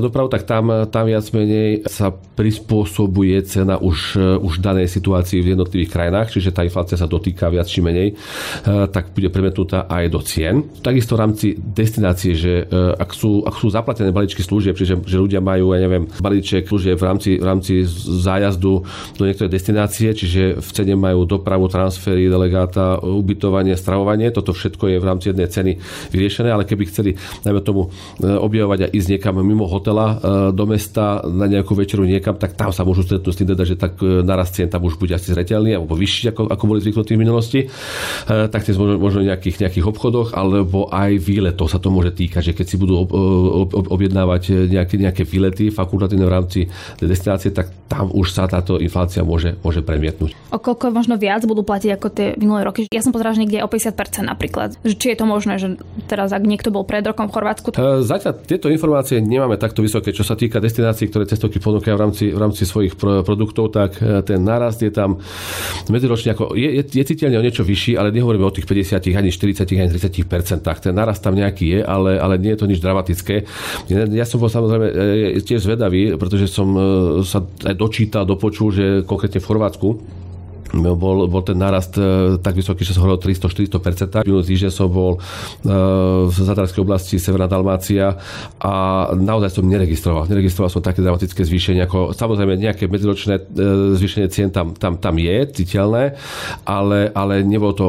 dopravu, 0.00 0.32
tak 0.32 0.48
tam, 0.48 0.88
tam 0.88 1.04
viac 1.04 1.28
menej 1.36 1.84
sa 1.84 2.08
prispôsobuje 2.14 3.36
cena 3.44 3.76
už, 3.76 4.16
už 4.40 4.64
danej 4.64 4.88
situácii 4.88 5.42
v 5.42 5.52
jednotlivých 5.52 5.90
krajinách, 5.92 6.32
čiže 6.32 6.54
tá 6.54 6.62
inflácia 6.62 6.94
sa 6.96 7.10
dotýka 7.10 7.50
viac 7.50 7.66
či 7.66 7.82
menej, 7.82 8.14
eh, 8.14 8.86
tak 8.88 9.10
bude 9.10 9.28
premetnutá 9.28 9.90
aj 9.90 10.04
do 10.08 10.20
cien. 10.22 10.62
Takisto 10.80 11.18
v 11.18 11.20
rámci 11.26 11.46
destinácie, 11.58 12.38
že 12.38 12.64
eh, 12.64 13.02
ak 13.02 13.10
sú, 13.10 13.42
ak 13.42 13.58
sú 13.58 13.68
zaplatené 13.68 14.14
balíčky 14.14 14.40
služieb, 14.46 14.78
čiže 14.78 15.02
že 15.02 15.16
ľudia 15.18 15.42
majú, 15.42 15.74
ja 15.74 15.82
neviem, 15.82 16.06
balíček 16.22 16.70
služieb 16.70 16.85
v 16.94 17.02
rámci 17.02 17.30
v 17.40 17.44
rámci 17.44 17.72
zájazdu 18.22 18.82
do 19.16 19.22
niektorej 19.24 19.50
destinácie, 19.52 20.12
čiže 20.12 20.58
v 20.58 20.70
cene 20.74 20.94
majú 20.98 21.24
dopravu, 21.24 21.70
transfery, 21.70 22.26
delegáta, 22.26 23.00
ubytovanie, 23.00 23.78
stravovanie. 23.78 24.32
Toto 24.32 24.52
všetko 24.52 24.90
je 24.90 24.96
v 25.00 25.04
rámci 25.04 25.26
jednej 25.32 25.48
ceny 25.48 25.72
vyriešené, 26.10 26.50
ale 26.50 26.68
keby 26.68 26.84
chceli, 26.90 27.10
najmä 27.46 27.60
tomu, 27.62 27.88
e, 28.20 28.26
objavovať 28.26 28.78
a 28.86 28.92
ísť 28.92 29.08
niekam 29.16 29.38
mimo 29.40 29.68
hotela 29.68 30.06
e, 30.06 30.14
do 30.52 30.64
mesta 30.66 31.22
na 31.24 31.46
nejakú 31.46 31.72
večeru 31.76 32.02
niekam, 32.04 32.34
tak 32.36 32.58
tam 32.58 32.74
sa 32.74 32.82
môžu 32.82 33.06
stretnúť 33.06 33.32
s 33.32 33.38
tým, 33.38 33.48
teda, 33.54 33.62
že 33.64 33.76
tak 33.78 33.98
e, 34.00 34.24
naraz 34.24 34.52
cien 34.52 34.66
tam 34.66 34.84
už 34.84 34.98
bude 34.98 35.14
asi 35.14 35.30
zreteľný 35.30 35.76
alebo 35.76 35.94
vyšší, 35.94 36.32
ako, 36.32 36.42
ako 36.50 36.64
boli 36.66 36.80
zvyknutí 36.82 37.12
v 37.14 37.22
minulosti. 37.22 37.60
Taktiež 38.26 38.76
možno, 38.78 38.98
možno 38.98 39.20
nejakých, 39.22 39.66
nejakých 39.66 39.86
obchodoch, 39.86 40.34
alebo 40.34 40.90
aj 40.90 41.18
výletov 41.20 41.70
sa 41.70 41.78
to 41.78 41.92
môže 41.92 42.14
týkať, 42.14 42.52
že 42.52 42.56
keď 42.56 42.66
si 42.66 42.76
budú 42.76 43.06
objednávať 43.70 44.68
nejaké, 44.70 44.94
nejaké 44.98 45.22
výlety 45.22 45.70
fakultatívne 45.70 46.26
v 46.26 46.32
rámci 46.32 46.60
destinácie, 47.00 47.52
tak 47.52 47.70
tam 47.86 48.10
už 48.10 48.34
sa 48.34 48.50
táto 48.50 48.82
inflácia 48.82 49.22
môže, 49.22 49.54
môže 49.62 49.80
premietnúť. 49.80 50.34
O 50.50 50.58
koľko 50.58 50.90
možno 50.90 51.14
viac 51.16 51.46
budú 51.46 51.62
platiť 51.62 51.90
ako 51.94 52.06
tie 52.10 52.26
minulé 52.34 52.66
roky? 52.66 52.90
Ja 52.90 53.02
som 53.02 53.14
pozeral, 53.14 53.38
že 53.38 53.46
niekde 53.46 53.62
o 53.62 53.70
50% 53.70 54.26
napríklad. 54.26 54.74
Či 54.82 55.14
je 55.14 55.18
to 55.18 55.26
možné, 55.26 55.58
že 55.62 55.78
teraz 56.10 56.34
ak 56.34 56.42
niekto 56.42 56.74
bol 56.74 56.82
pred 56.82 57.06
rokom 57.06 57.30
v 57.30 57.34
Chorvátsku? 57.34 57.68
E, 57.72 58.02
zatiaľ 58.02 58.42
tieto 58.42 58.66
informácie 58.66 59.22
nemáme 59.22 59.54
takto 59.56 59.80
vysoké. 59.80 60.10
Čo 60.10 60.26
sa 60.26 60.34
týka 60.34 60.58
destinácií, 60.58 61.06
ktoré 61.06 61.30
cestovky 61.30 61.62
ponúkajú 61.62 61.94
v 61.94 62.02
rámci, 62.02 62.24
v 62.34 62.38
rámci 62.38 62.66
svojich 62.66 62.98
produktov, 62.98 63.70
tak 63.70 64.02
e, 64.02 64.20
ten 64.26 64.42
nárast 64.42 64.82
je 64.82 64.90
tam 64.90 65.22
medziročne 65.86 66.34
ako, 66.34 66.58
je, 66.58 66.82
je, 66.82 66.82
je 66.82 67.04
citeľne 67.06 67.38
o 67.38 67.44
niečo 67.46 67.62
vyšší, 67.62 67.94
ale 67.94 68.10
nehovoríme 68.10 68.42
o 68.42 68.52
tých 68.54 68.66
50, 68.66 69.14
ani 69.14 69.30
40, 69.30 69.62
ani 69.62 69.90
30 69.94 70.26
percentách. 70.26 70.78
Ten 70.82 70.94
nárast 70.94 71.22
tam 71.22 71.38
nejaký 71.38 71.78
je, 71.78 71.80
ale, 71.86 72.18
ale 72.18 72.34
nie 72.42 72.52
je 72.54 72.58
to 72.58 72.66
nič 72.66 72.82
dramatické. 72.82 73.46
Ja 73.90 74.26
som 74.26 74.42
bol 74.42 74.50
samozrejme 74.50 74.86
e, 74.90 75.40
tiež 75.40 75.62
zvedavý, 75.62 76.18
pretože 76.18 76.50
som 76.50 76.65
sa 77.22 77.38
aj 77.44 77.74
dočítal, 77.76 78.24
dopočul, 78.26 78.68
že 78.72 78.84
konkrétne 79.06 79.38
v 79.38 79.48
Chorvátsku 79.48 79.88
bol, 80.82 81.28
bol 81.28 81.42
ten 81.42 81.56
nárast 81.56 81.96
e, 81.96 82.36
tak 82.40 82.56
vysoký, 82.56 82.82
že 82.84 82.96
sa 82.96 83.00
hovorilo 83.04 83.20
300-400%. 83.20 84.26
Minulý 84.26 84.44
týždeň 84.44 84.70
som 84.72 84.88
bol 84.90 85.16
e, 85.16 85.18
v 86.26 86.36
Zadarskej 86.36 86.82
oblasti 86.82 87.16
Severná 87.16 87.48
Dalmácia 87.48 88.16
a 88.60 88.74
naozaj 89.14 89.60
som 89.60 89.64
neregistroval. 89.64 90.28
Neregistroval 90.28 90.70
som 90.72 90.82
také 90.84 91.00
dramatické 91.00 91.42
zvýšenie. 91.42 91.86
Ako, 91.86 92.12
samozrejme, 92.12 92.58
nejaké 92.58 92.88
medziročné 92.90 93.34
e, 93.38 93.42
zvýšenie 93.96 94.28
cien 94.28 94.48
tam, 94.52 94.76
tam, 94.76 95.00
tam 95.00 95.16
je, 95.16 95.36
citeľné, 95.52 96.16
ale, 96.66 97.10
ale 97.12 97.46
nebolo 97.46 97.72
to 97.72 97.86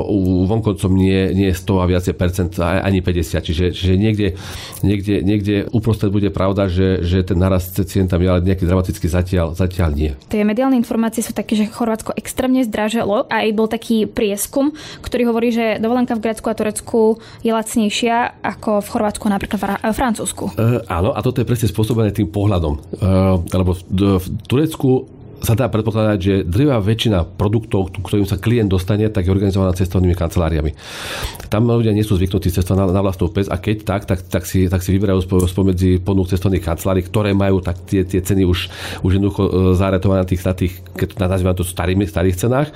vonkoncom 0.47 0.91
nie, 0.93 1.33
nie 1.33 1.49
100 1.51 1.83
a 1.83 1.85
viacej 1.85 2.13
percent, 2.15 2.51
ani 2.61 2.99
50. 3.03 3.41
Čiže, 3.41 3.65
čiže 3.73 3.93
niekde, 3.95 4.27
niekde, 4.83 5.21
niekde 5.23 5.55
uprostred 5.71 6.11
bude 6.11 6.29
pravda, 6.29 6.67
že, 6.69 7.03
že 7.03 7.23
ten 7.23 7.37
nárast 7.37 7.77
cien 7.87 8.07
tam 8.07 8.21
je, 8.21 8.29
ale 8.29 8.45
nejaký 8.45 8.63
dramatický 8.65 9.07
zatiaľ, 9.09 9.53
zatiaľ 9.53 9.89
nie. 9.93 10.11
Tie 10.27 10.43
mediálne 10.43 10.77
informácie 10.77 11.23
sú 11.23 11.33
také, 11.33 11.57
že 11.57 11.69
Chorvátsko 11.69 12.15
extrémne 12.15 12.63
zdraželo. 12.77 13.25
Aj 13.25 13.49
bol 13.57 13.65
taký 13.65 14.05
prieskum, 14.05 14.69
ktorý 15.01 15.33
hovorí, 15.33 15.49
že 15.49 15.81
dovolenka 15.81 16.13
v 16.13 16.29
Grécku 16.29 16.45
a 16.45 16.53
Turecku 16.53 17.17
je 17.41 17.49
lacnejšia 17.49 18.45
ako 18.45 18.85
v 18.85 18.87
Chorvátsku 18.93 19.25
napríklad 19.25 19.81
v 19.81 19.95
Francúzsku. 19.97 20.53
E, 20.53 20.85
áno, 20.85 21.17
a 21.17 21.19
toto 21.25 21.41
je 21.41 21.49
presne 21.49 21.65
spôsobené 21.73 22.13
tým 22.13 22.29
pohľadom. 22.29 22.77
E, 22.77 22.79
lebo 23.49 23.73
v, 23.73 23.81
v 24.21 24.25
Turecku 24.45 25.09
sa 25.41 25.53
dá 25.53 25.69
predpokladať, 25.69 26.17
že 26.19 26.33
drvá 26.45 26.81
väčšina 26.81 27.37
produktov, 27.37 27.93
ktorým 27.93 28.25
sa 28.25 28.41
klient 28.41 28.69
dostane, 28.71 29.05
tak 29.09 29.27
je 29.27 29.33
organizovaná 29.33 29.73
cestovnými 29.77 30.17
kanceláriami. 30.17 30.71
Tam 31.47 31.69
ľudia 31.69 31.93
nie 31.93 32.03
sú 32.03 32.17
zvyknutí 32.17 32.49
cestovať 32.49 32.77
na, 32.77 32.85
na 32.89 33.01
vlastnú 33.05 33.29
pes 33.29 33.47
a 33.47 33.61
keď 33.61 33.77
tak, 33.85 34.01
tak, 34.09 34.19
tak, 34.25 34.43
si, 34.43 34.65
tak 34.65 34.81
si 34.81 34.91
vyberajú 34.97 35.23
spomedzi 35.47 36.01
ponúk 36.01 36.27
cestovných 36.27 36.65
kancelárií, 36.65 37.05
ktoré 37.05 37.31
majú 37.37 37.61
tak 37.61 37.85
tie, 37.85 38.03
tie 38.03 38.19
ceny 38.19 38.43
už, 38.43 38.59
už 39.05 39.11
jednoducho 39.17 39.41
e, 39.45 39.49
zaretované 39.77 40.25
na 40.25 40.29
tých, 40.29 40.41
na 40.43 40.55
tých 40.57 40.73
keď 40.97 41.07
to 41.13 41.15
nazývam 41.21 41.55
to 41.55 41.63
starými, 41.63 42.03
starých 42.09 42.37
cenách. 42.37 42.69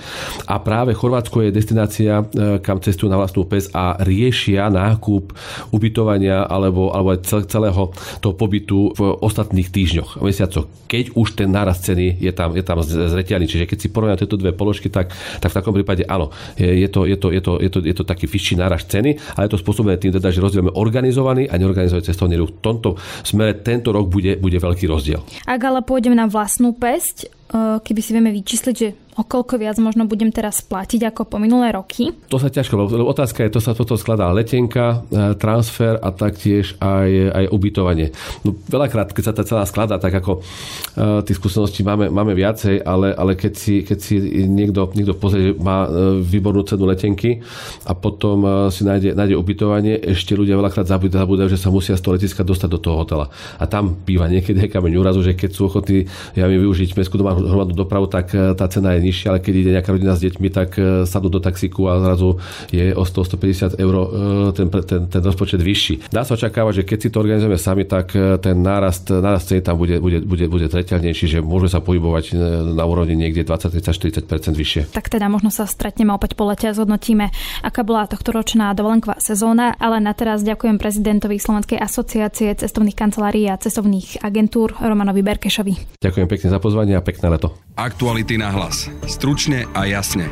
A 0.46 0.62
práve 0.62 0.94
Chorvátsko 0.94 1.44
je 1.44 1.56
destinácia, 1.56 2.22
e, 2.22 2.62
kam 2.62 2.80
cestujú 2.80 3.10
na 3.10 3.18
vlastnú 3.18 3.44
pes 3.50 3.68
a 3.74 3.98
riešia 4.00 4.70
nákup 4.70 5.34
ubytovania 5.74 6.46
alebo, 6.46 6.94
alebo 6.94 7.18
aj 7.18 7.50
celého 7.50 7.92
toho 8.22 8.34
pobytu 8.38 8.94
v 8.96 9.02
ostatných 9.20 9.68
týždňoch, 9.68 10.22
mesiacoch. 10.22 10.70
Keď 10.88 11.16
už 11.18 11.28
ten 11.36 11.50
náraz 11.50 11.84
ceny 11.84 12.20
je 12.22 12.32
tam, 12.32 12.54
je 12.62 12.66
tam 12.66 12.80
zreteľný. 12.86 13.50
Čiže 13.50 13.66
keď 13.66 13.78
si 13.82 13.88
porovnáme 13.90 14.22
tieto 14.22 14.38
dve 14.38 14.54
položky, 14.54 14.94
tak, 14.94 15.12
tak 15.42 15.50
v 15.50 15.58
takom 15.58 15.74
prípade 15.74 16.06
áno, 16.06 16.30
je, 16.56 16.70
je, 16.70 16.88
to, 16.88 17.10
je, 17.10 17.18
to, 17.18 17.28
je, 17.34 17.42
to, 17.42 17.52
je, 17.58 17.70
to, 17.74 17.80
je 17.82 17.96
to 17.98 18.04
taký 18.06 18.30
vyšší 18.30 18.62
náraž 18.62 18.86
ceny, 18.86 19.18
ale 19.36 19.50
je 19.50 19.54
to 19.58 19.60
spôsobené 19.60 19.98
tým, 19.98 20.14
teda, 20.14 20.30
že 20.30 20.40
rozdielme 20.40 20.72
organizovaný 20.78 21.50
a 21.50 21.58
neorganizovaný 21.58 22.06
cestovný 22.06 22.38
ruch. 22.38 22.54
V 22.56 22.62
tomto 22.62 22.96
smere 23.26 23.60
tento 23.66 23.90
rok 23.90 24.08
bude, 24.08 24.38
bude 24.38 24.62
veľký 24.62 24.86
rozdiel. 24.86 25.20
Ak 25.50 25.62
ale 25.62 25.82
pôjdeme 25.82 26.16
na 26.16 26.30
vlastnú 26.30 26.78
pesť, 26.78 27.42
keby 27.84 28.00
si 28.00 28.12
vieme 28.16 28.32
vyčísliť, 28.32 28.76
že 28.76 28.96
o 29.20 29.24
koľko 29.28 29.60
viac 29.60 29.76
možno 29.82 30.08
budem 30.08 30.32
teraz 30.32 30.64
platiť 30.64 31.12
ako 31.12 31.28
po 31.28 31.38
minulé 31.42 31.76
roky? 31.76 32.16
To 32.32 32.40
sa 32.40 32.48
ťažko, 32.48 32.74
lebo 32.80 33.08
otázka 33.12 33.44
je, 33.44 33.52
to 33.52 33.60
sa 33.60 33.76
toto 33.76 34.00
skladá 34.00 34.32
letenka, 34.32 35.04
e, 35.12 35.36
transfer 35.36 36.00
a 36.00 36.10
taktiež 36.16 36.80
aj, 36.80 37.10
aj 37.36 37.46
ubytovanie. 37.52 38.16
No, 38.48 38.56
veľakrát, 38.56 39.12
keď 39.12 39.24
sa 39.24 39.34
tá 39.36 39.44
celá 39.44 39.64
skladá, 39.68 40.00
tak 40.00 40.14
ako 40.16 40.40
uh, 40.42 41.22
tých 41.26 41.38
skúseností 41.38 41.84
máme, 41.84 42.08
máme 42.08 42.32
viacej, 42.36 42.84
ale, 42.84 43.12
ale 43.12 43.36
keď, 43.36 43.54
si, 43.54 43.84
keď 43.84 43.98
si 44.00 44.16
niekto, 44.48 44.92
niekto 44.96 45.18
pozrie, 45.18 45.52
má 45.56 45.86
uh, 45.86 46.18
výbornú 46.20 46.64
cenu 46.64 46.88
letenky 46.88 47.44
a 47.86 47.94
potom 47.98 48.70
si 48.72 48.86
nájde, 48.86 49.14
nájde 49.14 49.36
ubytovanie, 49.36 50.00
ešte 50.00 50.38
ľudia 50.38 50.56
veľakrát 50.58 50.88
zabúdajú, 50.88 51.50
že 51.52 51.60
sa 51.60 51.74
musia 51.74 51.98
z 51.98 52.04
toho 52.04 52.16
letiska 52.16 52.46
dostať 52.46 52.70
do 52.72 52.80
toho 52.80 52.96
hotela. 53.04 53.28
A 53.60 53.68
tam 53.68 53.92
býva 53.92 54.30
niekedy 54.32 54.68
kameň 54.72 54.94
úrazu, 54.98 55.22
že 55.26 55.36
keď 55.36 55.52
sú 55.52 55.68
ochotní 55.68 56.08
ja 56.38 56.48
využiť 56.48 56.96
mestskú 56.96 57.20
hromadnú 57.22 57.76
dopravu, 57.76 58.08
tak 58.08 58.32
tá 58.32 58.66
cena 58.72 58.96
je 58.98 59.01
nižšia, 59.02 59.28
ale 59.34 59.40
keď 59.42 59.54
ide 59.58 59.72
nejaká 59.76 59.90
rodina 59.92 60.14
s 60.14 60.22
deťmi, 60.22 60.48
tak 60.54 60.70
e, 60.78 61.04
sadnú 61.10 61.30
do 61.34 61.42
taxíku 61.42 61.90
a 61.90 61.98
zrazu 62.00 62.38
je 62.70 62.94
o 62.94 63.04
100-150 63.04 63.82
eur 63.82 63.96
e, 63.98 64.06
ten, 64.54 64.68
ten, 64.70 65.02
ten 65.10 65.22
rozpočet 65.22 65.60
vyšší. 65.60 66.14
Dá 66.14 66.22
sa 66.22 66.38
očakávať, 66.38 66.82
že 66.82 66.88
keď 66.88 66.98
si 67.02 67.10
to 67.10 67.18
organizujeme 67.20 67.58
sami, 67.58 67.84
tak 67.90 68.14
e, 68.14 68.38
ten 68.38 68.62
nárast, 68.62 69.10
nárast 69.10 69.50
ceny 69.50 69.66
tam 69.66 69.82
bude, 69.82 69.98
bude, 69.98 70.22
bude, 70.22 70.46
bude 70.46 70.66
zreteľnejší, 70.70 71.26
že 71.26 71.40
môžeme 71.42 71.72
sa 71.74 71.82
pohybovať 71.82 72.38
na 72.78 72.84
úrovni 72.86 73.18
niekde 73.18 73.42
20, 73.44 73.82
30, 73.82 74.30
40% 74.30 74.54
vyššie. 74.54 74.82
Tak 74.94 75.10
teda 75.10 75.32
možno 75.32 75.50
sa 75.50 75.66
stretneme 75.66 76.14
opäť 76.14 76.38
po 76.38 76.46
lete 76.46 76.70
a 76.70 76.76
zhodnotíme, 76.76 77.32
aká 77.66 77.82
bola 77.82 78.06
tohto 78.06 78.36
ročná 78.36 78.76
dovolenková 78.78 79.18
sezóna, 79.18 79.74
ale 79.80 80.04
na 80.04 80.14
teraz 80.14 80.46
ďakujem 80.46 80.78
prezidentovi 80.78 81.40
Slovenskej 81.40 81.80
asociácie 81.80 82.52
cestovných 82.54 82.98
kancelárií 83.00 83.48
a 83.48 83.56
cestovných 83.56 84.20
agentúr 84.20 84.76
Romanovi 84.78 85.24
Berkešovi. 85.24 85.98
Ďakujem 86.04 86.28
pekne 86.28 86.48
za 86.52 86.60
pozvanie 86.60 86.94
a 87.00 87.02
pekné 87.02 87.32
leto. 87.32 87.56
Aktuality 87.80 88.36
na 88.36 88.52
hlas. 88.52 88.91
Stručne 89.08 89.68
a 89.72 89.88
jasne. 89.88 90.28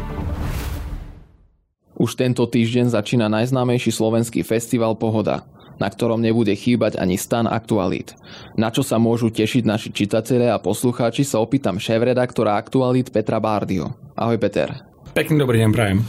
Už 2.00 2.16
tento 2.16 2.48
týždeň 2.48 2.96
začína 2.96 3.28
najznámejší 3.28 3.92
slovenský 3.92 4.44
festival 4.48 4.96
Pohoda, 4.96 5.44
na 5.80 5.92
ktorom 5.92 6.20
nebude 6.20 6.52
chýbať 6.56 6.96
ani 6.96 7.20
stan 7.20 7.48
aktualít. 7.48 8.16
Na 8.56 8.72
čo 8.72 8.84
sa 8.84 8.96
môžu 9.00 9.32
tešiť 9.32 9.64
naši 9.68 9.90
čitatelia 9.92 10.56
a 10.56 10.64
poslucháči 10.64 11.28
sa 11.28 11.44
opýtam 11.44 11.76
šéf-redaktora 11.76 12.56
aktualít 12.56 13.12
Petra 13.12 13.40
Bárdio. 13.44 13.96
Ahoj 14.16 14.40
Peter. 14.40 14.72
Pekný 15.12 15.40
dobrý 15.40 15.60
deň, 15.64 15.72
prajem. 15.76 16.00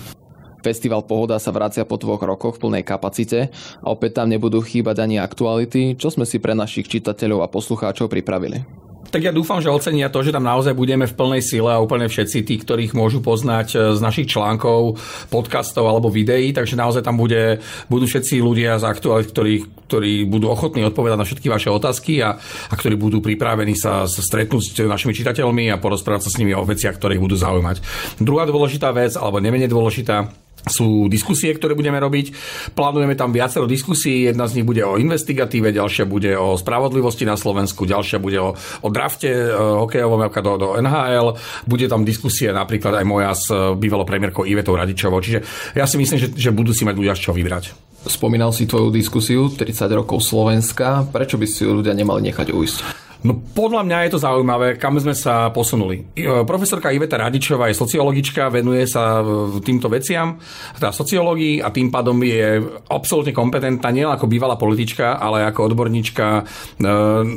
Festival 0.60 1.08
Pohoda 1.08 1.40
sa 1.40 1.56
vracia 1.56 1.88
po 1.88 1.96
dvoch 1.96 2.20
rokoch 2.20 2.60
v 2.60 2.68
plnej 2.68 2.84
kapacite 2.84 3.48
a 3.80 3.86
opäť 3.88 4.20
tam 4.20 4.28
nebudú 4.28 4.60
chýbať 4.60 5.00
ani 5.00 5.16
aktuality, 5.16 5.96
čo 5.96 6.12
sme 6.12 6.28
si 6.28 6.36
pre 6.36 6.52
našich 6.52 6.84
čitateľov 6.84 7.40
a 7.40 7.48
poslucháčov 7.48 8.12
pripravili. 8.12 8.89
Tak 9.10 9.26
ja 9.26 9.34
dúfam, 9.34 9.58
že 9.58 9.66
ocenia 9.66 10.06
to, 10.06 10.22
že 10.22 10.30
tam 10.30 10.46
naozaj 10.46 10.70
budeme 10.70 11.02
v 11.02 11.16
plnej 11.18 11.42
sile 11.42 11.74
a 11.74 11.82
úplne 11.82 12.06
všetci 12.06 12.46
tí, 12.46 12.54
ktorých 12.62 12.94
môžu 12.94 13.18
poznať 13.18 13.68
e, 13.74 13.76
z 13.98 14.00
našich 14.00 14.30
článkov, 14.30 15.02
podcastov 15.34 15.90
alebo 15.90 16.06
videí, 16.14 16.54
takže 16.54 16.78
naozaj 16.78 17.02
tam 17.02 17.18
bude, 17.18 17.58
budú 17.90 18.06
všetci 18.06 18.38
ľudia 18.38 18.78
z 18.78 18.86
aktuálit, 18.86 19.34
ktorí, 19.34 19.54
ktorí 19.90 20.30
budú 20.30 20.46
ochotní 20.54 20.86
odpovedať 20.86 21.18
na 21.18 21.26
všetky 21.26 21.50
vaše 21.50 21.74
otázky 21.74 22.22
a, 22.22 22.38
a 22.70 22.74
ktorí 22.78 22.94
budú 22.94 23.18
pripravení 23.18 23.74
sa, 23.74 24.06
stretnúť 24.06 24.62
s 24.62 24.86
našimi 24.86 25.10
čitateľmi 25.10 25.74
a 25.74 25.82
porozprávať 25.82 26.30
sa 26.30 26.30
s 26.30 26.38
nimi 26.38 26.54
o 26.54 26.62
veciach, 26.62 26.94
ktoré 26.94 27.18
ich 27.18 27.24
budú 27.24 27.34
zaujímať. 27.34 27.82
Druhá 28.22 28.46
dôležitá 28.46 28.94
vec, 28.94 29.18
alebo 29.18 29.42
nemenej 29.42 29.66
dôležitá, 29.66 30.30
sú 30.68 31.08
diskusie, 31.08 31.54
ktoré 31.56 31.72
budeme 31.72 31.96
robiť. 31.96 32.32
Plánujeme 32.76 33.16
tam 33.16 33.32
viacero 33.32 33.64
diskusí. 33.64 34.28
Jedna 34.28 34.44
z 34.44 34.60
nich 34.60 34.66
bude 34.68 34.84
o 34.84 35.00
investigatíve, 35.00 35.72
ďalšia 35.72 36.04
bude 36.04 36.36
o 36.36 36.58
spravodlivosti 36.58 37.24
na 37.24 37.38
Slovensku, 37.38 37.88
ďalšia 37.88 38.18
bude 38.20 38.38
o, 38.40 38.52
o 38.56 38.88
drafte 38.92 39.30
e, 39.30 39.48
hokejovom 39.56 40.28
do, 40.28 40.52
do 40.60 40.68
NHL. 40.76 41.38
Bude 41.64 41.86
tam 41.88 42.04
diskusie 42.04 42.52
napríklad 42.52 43.00
aj 43.00 43.04
moja 43.08 43.32
s 43.32 43.48
e, 43.48 43.72
bývalou 43.78 44.04
premiérkou 44.04 44.44
Ivetou 44.44 44.76
Radičovou. 44.76 45.24
Čiže 45.24 45.40
ja 45.72 45.88
si 45.88 45.96
myslím, 45.96 46.18
že, 46.20 46.28
že 46.36 46.50
budú 46.52 46.76
si 46.76 46.84
mať 46.84 46.94
ľudia 46.96 47.16
z 47.16 47.30
čo 47.30 47.32
vybrať. 47.32 47.64
Spomínal 48.00 48.52
si 48.56 48.64
tvoju 48.64 48.88
diskusiu 48.88 49.52
30 49.52 49.84
rokov 49.92 50.24
Slovenska. 50.24 51.04
Prečo 51.12 51.36
by 51.36 51.44
si 51.44 51.68
ju 51.68 51.76
ľudia 51.76 51.92
nemali 51.92 52.32
nechať 52.32 52.48
ujsť? 52.48 53.09
No 53.20 53.36
podľa 53.36 53.84
mňa 53.84 53.98
je 54.08 54.12
to 54.16 54.24
zaujímavé, 54.24 54.80
kam 54.80 54.96
sme 54.96 55.12
sa 55.12 55.52
posunuli. 55.52 56.16
E, 56.16 56.40
profesorka 56.48 56.88
Iveta 56.88 57.20
Radičová 57.20 57.68
je 57.68 57.76
sociologička, 57.76 58.48
venuje 58.48 58.88
sa 58.88 59.20
e, 59.20 59.60
týmto 59.60 59.92
veciam, 59.92 60.40
teda 60.80 60.88
sociológii 60.88 61.60
a 61.60 61.68
tým 61.68 61.92
pádom 61.92 62.16
je 62.24 62.64
absolútne 62.88 63.36
kompetentná 63.36 63.92
nie 63.92 64.08
ako 64.08 64.24
bývalá 64.24 64.56
politička, 64.56 65.20
ale 65.20 65.44
ako 65.44 65.68
odborníčka 65.68 66.26
e, 66.32 66.42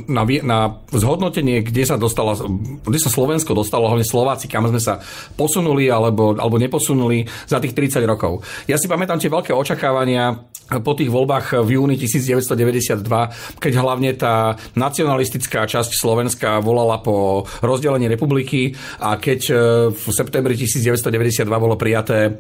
na, 0.08 0.24
na 0.24 0.60
zhodnotenie, 0.96 1.68
kde 1.68 1.84
sa, 1.84 2.00
dostala, 2.00 2.40
kde 2.88 3.00
sa 3.04 3.12
Slovensko 3.12 3.52
dostalo, 3.52 3.92
hlavne 3.92 4.08
Slováci, 4.08 4.48
kam 4.48 4.72
sme 4.72 4.80
sa 4.80 5.04
posunuli 5.36 5.92
alebo, 5.92 6.32
alebo 6.40 6.56
neposunuli 6.56 7.28
za 7.44 7.60
tých 7.60 7.76
30 7.76 8.08
rokov. 8.08 8.40
Ja 8.72 8.80
si 8.80 8.88
pamätám 8.88 9.20
tie 9.20 9.28
veľké 9.28 9.52
očakávania 9.52 10.53
po 10.70 10.92
tých 10.96 11.12
voľbách 11.12 11.60
v 11.68 11.70
júni 11.76 11.96
1992, 12.00 13.04
keď 13.60 13.74
hlavne 13.78 14.12
tá 14.16 14.56
nacionalistická 14.74 15.68
časť 15.68 15.92
Slovenska 15.94 16.64
volala 16.64 17.04
po 17.04 17.44
rozdelení 17.60 18.08
republiky 18.08 18.74
a 19.04 19.20
keď 19.20 19.40
e, 19.50 19.54
v 19.92 20.04
septembri 20.10 20.56
1992 20.56 21.46
bolo 21.52 21.76
prijaté, 21.76 22.20
e, 22.28 22.32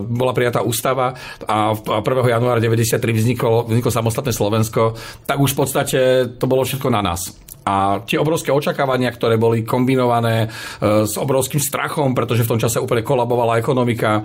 bola 0.00 0.32
prijatá 0.32 0.62
ústava 0.62 1.12
a 1.44 1.74
1. 1.74 2.34
januára 2.38 2.62
1993 2.62 3.20
vzniklo, 3.26 3.66
vzniklo 3.66 3.90
samostatné 3.90 4.32
Slovensko, 4.32 4.94
tak 5.26 5.42
už 5.42 5.52
v 5.52 5.58
podstate 5.58 6.00
to 6.38 6.46
bolo 6.46 6.62
všetko 6.62 6.88
na 6.88 7.02
nás. 7.02 7.34
A 7.68 8.00
tie 8.08 8.16
obrovské 8.16 8.48
očakávania, 8.48 9.12
ktoré 9.12 9.36
boli 9.36 9.60
kombinované 9.68 10.48
e, 10.48 11.04
s 11.04 11.20
obrovským 11.20 11.60
strachom, 11.60 12.16
pretože 12.16 12.48
v 12.48 12.56
tom 12.56 12.60
čase 12.60 12.80
úplne 12.80 13.04
kolabovala 13.04 13.60
ekonomika, 13.60 14.24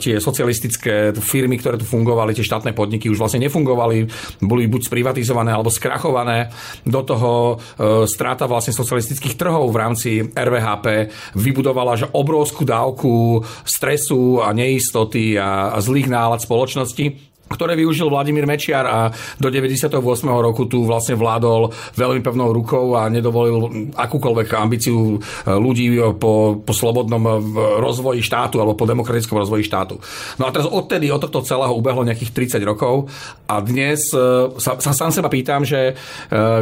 tie 0.00 0.22
socialistické 0.22 1.12
firmy, 1.12 1.60
ktoré 1.60 1.76
tu 1.76 1.84
fungovali, 1.84 2.32
tie 2.32 2.46
štátne 2.46 2.72
podniky 2.72 3.10
už 3.12 3.20
vlastne 3.20 3.44
nefungovali, 3.44 4.08
boli 4.40 4.64
buď 4.70 4.88
sprivatizované 4.88 5.52
alebo 5.52 5.68
skrachované. 5.68 6.48
Do 6.88 7.02
toho 7.04 7.58
E, 7.58 8.06
strata 8.06 8.46
vlastne 8.46 8.74
socialistických 8.74 9.38
trhov 9.38 9.70
v 9.70 9.80
rámci 9.80 10.10
RVHP 10.22 10.86
vybudovala 11.34 11.94
že 11.98 12.06
obrovskú 12.10 12.62
dávku 12.66 13.42
stresu 13.66 14.42
a 14.42 14.54
neistoty 14.54 15.38
a, 15.38 15.74
a 15.74 15.78
zlých 15.82 16.10
nálad 16.10 16.42
spoločnosti 16.42 17.37
ktoré 17.48 17.74
využil 17.74 18.12
Vladimír 18.12 18.44
Mečiar 18.44 18.84
a 18.84 18.98
do 19.40 19.48
98. 19.48 19.98
roku 20.28 20.68
tu 20.68 20.84
vlastne 20.84 21.16
vládol 21.16 21.72
veľmi 21.96 22.20
pevnou 22.20 22.52
rukou 22.52 22.94
a 22.94 23.08
nedovolil 23.08 23.92
akúkoľvek 23.96 24.48
ambíciu 24.54 25.16
e, 25.16 25.18
ľudí 25.56 25.96
po, 26.20 26.60
po 26.60 26.72
slobodnom 26.76 27.22
e, 27.24 27.32
rozvoji 27.80 28.20
štátu 28.20 28.60
alebo 28.60 28.76
po 28.76 28.84
demokratickom 28.84 29.40
rozvoji 29.40 29.64
štátu. 29.64 29.96
No 30.36 30.48
a 30.48 30.52
teraz 30.52 30.68
odtedy, 30.68 31.08
od 31.08 31.24
tohto 31.24 31.40
celého 31.44 31.72
ubehlo 31.72 32.04
nejakých 32.04 32.60
30 32.60 32.68
rokov 32.68 33.08
a 33.48 33.64
dnes 33.64 34.12
e, 34.12 34.52
sa, 34.60 34.76
sa 34.76 34.92
sám 34.92 35.10
seba 35.10 35.32
pýtam, 35.32 35.64
že 35.64 35.96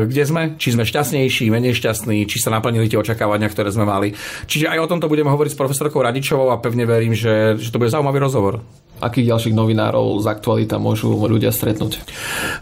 kde 0.07 0.23
sme, 0.27 0.43
či 0.59 0.75
sme 0.75 0.87
šťastnejší, 0.87 1.51
menej 1.51 1.77
šťastní, 1.77 2.27
či 2.29 2.39
sa 2.39 2.55
naplnili 2.55 2.87
tie 2.87 2.99
očakávania, 2.99 3.51
ktoré 3.51 3.71
sme 3.71 3.87
mali. 3.87 4.15
Čiže 4.47 4.71
aj 4.71 4.79
o 4.87 4.91
tomto 4.91 5.11
budeme 5.11 5.31
hovoriť 5.33 5.53
s 5.55 5.59
profesorkou 5.59 6.03
Radičovou 6.03 6.51
a 6.55 6.61
pevne 6.61 6.87
verím, 6.87 7.13
že, 7.13 7.59
že 7.59 7.71
to 7.71 7.81
bude 7.81 7.91
zaujímavý 7.91 8.19
rozhovor 8.23 8.63
akých 9.01 9.33
ďalších 9.33 9.55
novinárov 9.55 10.21
z 10.23 10.27
aktualita 10.29 10.77
môžu 10.81 11.13
ľudia 11.13 11.51
stretnúť? 11.51 12.01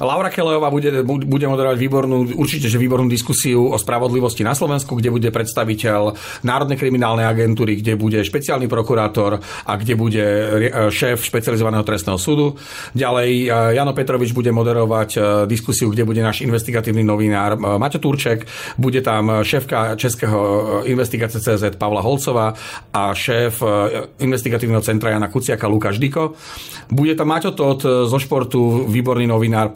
Laura 0.02 0.30
Kelejová 0.30 0.70
bude, 0.70 1.04
bude 1.04 1.46
moderovať 1.46 1.78
výbornú, 1.78 2.34
určite, 2.34 2.66
že 2.70 2.80
výbornú 2.80 3.06
diskusiu 3.10 3.70
o 3.70 3.76
spravodlivosti 3.76 4.42
na 4.42 4.54
Slovensku, 4.56 4.98
kde 4.98 5.10
bude 5.14 5.28
predstaviteľ 5.30 6.16
Národnej 6.46 6.78
kriminálnej 6.80 7.26
agentúry, 7.26 7.78
kde 7.78 7.94
bude 7.94 8.18
špeciálny 8.22 8.66
prokurátor 8.66 9.38
a 9.42 9.72
kde 9.78 9.94
bude 9.94 10.24
šéf 10.90 11.20
špecializovaného 11.24 11.84
trestného 11.86 12.18
súdu. 12.18 12.56
Ďalej 12.94 13.30
e, 13.30 13.46
Jano 13.76 13.92
Petrovič 13.92 14.32
bude 14.32 14.50
moderovať 14.54 15.10
e, 15.14 15.18
diskusiu, 15.50 15.92
kde 15.92 16.06
bude 16.08 16.22
náš 16.24 16.40
investigatívny 16.42 17.04
novinár 17.04 17.54
e, 17.54 17.58
Maťo 17.58 18.00
Turček, 18.00 18.46
bude 18.80 19.04
tam 19.04 19.44
šéfka 19.44 19.98
Českého 19.98 20.40
investigácie 20.88 21.42
CZ 21.42 21.76
Pavla 21.76 22.00
Holcová 22.00 22.56
a 22.94 23.12
šéf 23.12 23.60
investigatívneho 24.22 24.80
centra 24.80 25.12
Jana 25.12 25.28
Kuciaka 25.28 25.68
Lukáš 25.68 26.00
Diko. 26.00 26.23
so 26.28 26.73
Bude 26.90 27.14
tam 27.14 27.32
Maťo 27.32 27.52
Todt 27.52 27.84
e, 27.84 28.08
zo 28.08 28.18
športu, 28.18 28.88
výborný 28.88 29.28
novinár 29.28 29.72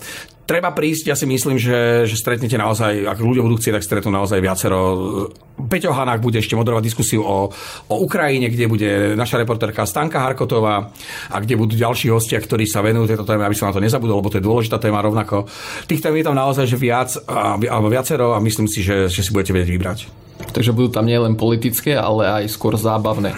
treba 0.49 0.73
prísť, 0.73 1.12
ja 1.12 1.16
si 1.21 1.29
myslím, 1.29 1.61
že, 1.61 2.09
že 2.09 2.16
stretnete 2.16 2.57
naozaj, 2.57 3.05
ak 3.05 3.21
ľudia 3.21 3.44
budú 3.44 3.61
chcieť, 3.61 3.77
tak 3.77 3.85
stretnú 3.85 4.16
naozaj 4.16 4.40
viacero. 4.40 4.81
Peťo 5.68 5.92
Hanák 5.92 6.25
bude 6.25 6.40
ešte 6.40 6.57
moderovať 6.57 6.88
diskusiu 6.88 7.21
o, 7.21 7.53
o 7.92 7.94
Ukrajine, 8.01 8.49
kde 8.49 8.64
bude 8.64 8.90
naša 9.12 9.37
reportérka 9.37 9.85
Stanka 9.85 10.25
Harkotová 10.25 10.88
a 11.29 11.37
kde 11.44 11.61
budú 11.61 11.77
ďalší 11.77 12.09
hostia, 12.09 12.40
ktorí 12.40 12.64
sa 12.64 12.81
venujú 12.81 13.12
tejto 13.12 13.29
téme, 13.29 13.44
aby 13.44 13.53
som 13.53 13.68
na 13.68 13.77
to 13.77 13.85
nezabudol, 13.85 14.25
lebo 14.25 14.33
to 14.33 14.40
je 14.40 14.49
dôležitá 14.49 14.81
téma 14.81 15.05
rovnako. 15.05 15.44
Tých 15.85 16.01
tém 16.01 16.16
je 16.16 16.25
tam 16.25 16.40
naozaj 16.40 16.64
že 16.64 16.81
viac, 16.81 17.12
alebo 17.29 17.92
viacero 17.92 18.33
a 18.33 18.40
myslím 18.40 18.73
si, 18.73 18.81
že, 18.81 19.12
že 19.12 19.21
si 19.21 19.31
budete 19.37 19.53
vedieť 19.53 19.68
vybrať. 19.77 19.99
Takže 20.38 20.73
budú 20.73 20.88
tam 20.88 21.05
nielen 21.05 21.37
politické, 21.37 21.99
ale 21.99 22.25
aj 22.25 22.44
skôr 22.49 22.79
zábavné. 22.79 23.37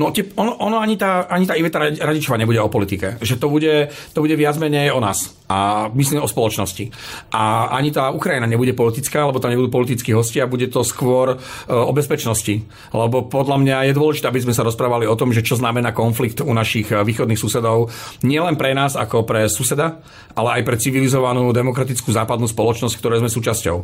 No, 0.00 0.08
ono, 0.14 0.52
ono 0.56 0.76
ani, 0.80 0.96
tá, 0.96 1.26
ani 1.28 1.44
tá 1.44 1.58
Iveta 1.58 1.82
Radičová 1.82 2.38
nebude 2.40 2.62
o 2.62 2.70
politike. 2.70 3.05
Že 3.20 3.36
to 3.36 3.46
bude, 3.48 3.88
to 4.12 4.20
bude 4.20 4.36
viac 4.36 4.58
menej 4.58 4.90
o 4.90 5.00
nás. 5.00 5.36
A 5.46 5.86
myslím 5.94 6.26
o 6.26 6.26
spoločnosti. 6.26 6.90
A 7.30 7.70
ani 7.70 7.94
tá 7.94 8.10
Ukrajina 8.10 8.50
nebude 8.50 8.74
politická, 8.74 9.30
lebo 9.30 9.38
tam 9.38 9.54
nebudú 9.54 9.70
politickí 9.70 10.10
hostia, 10.10 10.50
bude 10.50 10.66
to 10.66 10.82
skôr 10.82 11.34
e, 11.34 11.70
o 11.70 11.94
bezpečnosti. 11.94 12.66
Lebo 12.90 13.30
podľa 13.30 13.62
mňa 13.62 13.76
je 13.86 13.92
dôležité, 13.94 14.26
aby 14.26 14.42
sme 14.42 14.56
sa 14.56 14.66
rozprávali 14.66 15.06
o 15.06 15.14
tom, 15.14 15.30
že 15.30 15.46
čo 15.46 15.54
znamená 15.54 15.94
konflikt 15.94 16.42
u 16.42 16.50
našich 16.50 16.90
e, 16.90 16.98
východných 16.98 17.38
susedov. 17.38 17.94
Nielen 18.26 18.58
pre 18.58 18.74
nás 18.74 18.98
ako 18.98 19.22
pre 19.22 19.46
suseda, 19.46 20.02
ale 20.34 20.58
aj 20.58 20.62
pre 20.66 20.76
civilizovanú 20.82 21.54
demokratickú 21.54 22.10
západnú 22.10 22.50
spoločnosť, 22.50 22.98
ktoré 22.98 23.22
sme 23.22 23.30
súčasťou. 23.30 23.76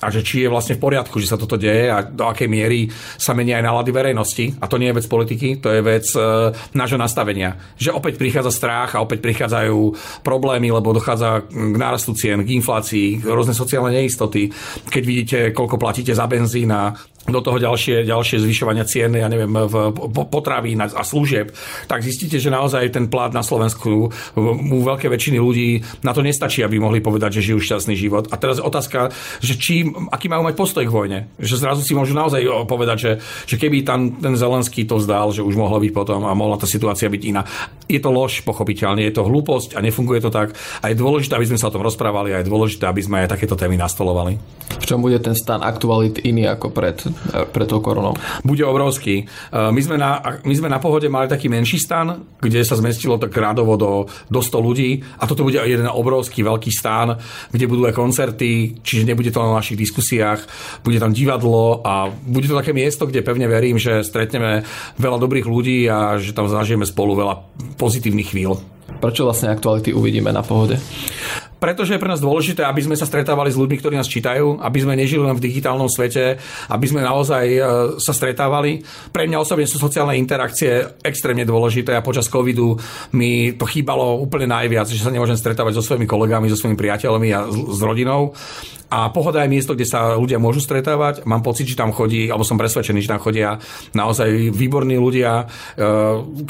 A 0.00 0.08
že 0.08 0.24
či 0.24 0.48
je 0.48 0.48
vlastne 0.48 0.80
v 0.80 0.88
poriadku, 0.88 1.20
že 1.20 1.28
sa 1.28 1.36
toto 1.36 1.60
deje 1.60 1.92
a 1.92 2.00
do 2.00 2.24
akej 2.24 2.48
miery 2.48 2.88
sa 3.20 3.36
menia 3.36 3.60
aj 3.60 3.64
nálady 3.68 3.90
verejnosti. 3.92 4.56
A 4.56 4.72
to 4.72 4.80
nie 4.80 4.88
je 4.88 4.96
vec 4.96 5.04
politiky, 5.04 5.60
to 5.60 5.68
je 5.68 5.84
vec 5.84 6.08
e, 6.16 6.48
nášho 6.72 6.96
nastavenia. 6.96 7.60
Že 7.76 7.92
opäť 7.92 8.16
prichádza 8.16 8.56
strach 8.56 8.96
a 8.96 9.04
opäť 9.04 9.20
prichádzajú 9.20 9.78
problémy, 10.24 10.72
lebo 10.72 10.93
dochádza 10.94 11.42
k 11.50 11.76
nárastu 11.76 12.14
cien, 12.14 12.46
k 12.46 12.54
inflácii, 12.54 13.26
rôzne 13.26 13.52
sociálne 13.52 13.90
neistoty. 13.90 14.48
Keď 14.88 15.02
vidíte, 15.02 15.38
koľko 15.50 15.76
platíte 15.76 16.14
za 16.14 16.30
benzín 16.30 16.70
a 16.70 16.94
do 17.24 17.40
toho 17.40 17.56
ďalšie, 17.56 18.04
ďalšie 18.04 18.36
zvyšovania 18.44 18.84
cien, 18.84 19.16
ja 19.16 19.28
neviem, 19.32 19.48
v 19.48 19.96
potravín 20.28 20.84
a 20.84 21.02
služieb, 21.02 21.56
tak 21.88 22.04
zistíte, 22.04 22.36
že 22.36 22.52
naozaj 22.52 22.92
ten 22.92 23.08
plát 23.08 23.32
na 23.32 23.40
Slovensku 23.40 24.12
u 24.36 24.78
veľkej 24.84 25.08
väčšiny 25.08 25.38
ľudí 25.40 25.80
na 26.04 26.12
to 26.12 26.20
nestačí, 26.20 26.60
aby 26.60 26.76
mohli 26.76 27.00
povedať, 27.00 27.40
že 27.40 27.52
žijú 27.52 27.64
šťastný 27.64 27.96
život. 27.96 28.28
A 28.28 28.36
teraz 28.36 28.60
otázka, 28.60 29.08
že 29.40 29.56
či, 29.56 29.88
aký 30.12 30.28
majú 30.28 30.44
mať 30.44 30.54
postoj 30.56 30.84
k 30.84 30.92
vojne. 30.92 31.18
Že 31.40 31.64
zrazu 31.64 31.80
si 31.80 31.96
môžu 31.96 32.12
naozaj 32.12 32.44
povedať, 32.68 32.98
že, 33.00 33.12
že 33.48 33.56
keby 33.56 33.88
tam 33.88 34.20
ten 34.20 34.36
Zelenský 34.36 34.84
to 34.84 35.00
zdal, 35.00 35.32
že 35.32 35.40
už 35.40 35.56
mohlo 35.56 35.80
byť 35.80 35.92
potom 35.96 36.28
a 36.28 36.36
mohla 36.36 36.60
tá 36.60 36.68
situácia 36.68 37.08
byť 37.08 37.22
iná. 37.24 37.48
Je 37.88 38.00
to 38.04 38.12
lož, 38.12 38.44
pochopiteľne, 38.44 39.00
je 39.00 39.14
to 39.16 39.24
hlúposť 39.24 39.76
a 39.76 39.84
nefunguje 39.84 40.20
to 40.20 40.28
tak. 40.28 40.52
A 40.84 40.92
je 40.92 41.00
dôležité, 41.00 41.40
aby 41.40 41.48
sme 41.48 41.60
sa 41.60 41.72
o 41.72 41.74
tom 41.74 41.84
rozprávali 41.84 42.36
a 42.36 42.44
je 42.44 42.50
dôležité, 42.52 42.84
aby 42.84 43.00
sme 43.00 43.24
aj 43.24 43.32
takéto 43.32 43.56
témy 43.56 43.80
nastolovali. 43.80 44.36
V 44.80 44.84
čom 44.84 45.00
bude 45.00 45.16
ten 45.24 45.32
stan 45.32 45.64
aktualit 45.64 46.20
iný 46.20 46.44
ako 46.50 46.68
pred 46.68 47.00
pre 47.50 47.64
tou 47.64 47.80
koronou? 47.80 48.14
Bude 48.42 48.64
obrovský. 48.64 49.24
E, 49.24 49.24
my 49.52 49.80
sme, 49.80 49.96
na, 49.96 50.40
my 50.44 50.54
sme 50.54 50.68
na 50.68 50.78
pohode 50.78 51.08
mali 51.08 51.26
taký 51.30 51.48
menší 51.48 51.80
stan, 51.80 52.24
kde 52.38 52.60
sa 52.62 52.78
zmestilo 52.78 53.16
tak 53.18 53.34
rádovo 53.34 53.74
do, 53.76 53.92
do 54.30 54.40
100 54.40 54.60
ľudí 54.60 54.90
a 55.18 55.24
toto 55.24 55.46
bude 55.46 55.58
jeden 55.62 55.88
obrovský 55.88 56.44
veľký 56.44 56.70
stan, 56.70 57.18
kde 57.50 57.70
budú 57.70 57.86
aj 57.88 57.94
koncerty, 57.96 58.80
čiže 58.84 59.08
nebude 59.08 59.30
to 59.34 59.42
na 59.42 59.58
našich 59.58 59.78
diskusiách, 59.78 60.44
bude 60.82 61.00
tam 61.00 61.14
divadlo 61.14 61.80
a 61.82 62.10
bude 62.10 62.46
to 62.46 62.58
také 62.58 62.76
miesto, 62.76 63.08
kde 63.08 63.26
pevne 63.26 63.48
verím, 63.50 63.80
že 63.80 64.04
stretneme 64.04 64.66
veľa 64.98 65.18
dobrých 65.18 65.46
ľudí 65.46 65.88
a 65.88 66.16
že 66.20 66.36
tam 66.36 66.50
zažijeme 66.50 66.86
spolu 66.86 67.18
veľa 67.18 67.34
pozitívnych 67.78 68.30
chvíľ. 68.30 68.74
Prečo 69.00 69.26
vlastne 69.26 69.52
aktuality 69.52 69.92
uvidíme 69.92 70.30
na 70.30 70.44
pohode? 70.44 70.76
Pretože 71.64 71.96
je 71.96 72.02
pre 72.02 72.12
nás 72.12 72.20
dôležité, 72.20 72.60
aby 72.60 72.84
sme 72.84 72.92
sa 72.92 73.08
stretávali 73.08 73.48
s 73.48 73.56
ľuďmi, 73.56 73.80
ktorí 73.80 73.96
nás 73.96 74.04
čítajú, 74.04 74.60
aby 74.60 74.84
sme 74.84 75.00
nežili 75.00 75.24
len 75.24 75.32
v 75.32 75.48
digitálnom 75.48 75.88
svete, 75.88 76.36
aby 76.68 76.84
sme 76.84 77.00
naozaj 77.00 77.44
e, 77.48 77.60
sa 77.96 78.12
stretávali. 78.12 78.84
Pre 79.08 79.24
mňa 79.24 79.40
osobne 79.40 79.64
sú 79.64 79.80
sociálne 79.80 80.20
interakcie 80.20 81.00
extrémne 81.00 81.48
dôležité 81.48 81.96
a 81.96 82.04
počas 82.04 82.28
covidu 82.28 82.76
mi 83.16 83.56
to 83.56 83.64
chýbalo 83.64 84.20
úplne 84.20 84.44
najviac, 84.44 84.92
že 84.92 85.00
sa 85.00 85.08
nemôžem 85.08 85.40
stretávať 85.40 85.80
so 85.80 85.86
svojimi 85.88 86.04
kolegami, 86.04 86.52
so 86.52 86.60
svojimi 86.60 86.76
priateľmi 86.76 87.32
a 87.32 87.48
s 87.48 87.80
rodinou. 87.80 88.36
A 88.92 89.08
pohoda 89.10 89.42
je 89.42 89.52
miesto, 89.52 89.72
kde 89.72 89.88
sa 89.88 90.14
ľudia 90.14 90.36
môžu 90.38 90.60
stretávať. 90.60 91.24
Mám 91.24 91.42
pocit, 91.42 91.66
že 91.66 91.78
tam 91.78 91.90
chodí, 91.90 92.28
alebo 92.28 92.46
som 92.46 92.60
presvedčený, 92.60 93.00
že 93.02 93.10
tam 93.10 93.22
chodia 93.22 93.58
naozaj 93.96 94.52
výborní 94.52 95.00
ľudia, 95.00 95.44
e, 95.44 95.84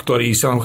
ktorí 0.03 0.35
sa, 0.35 0.59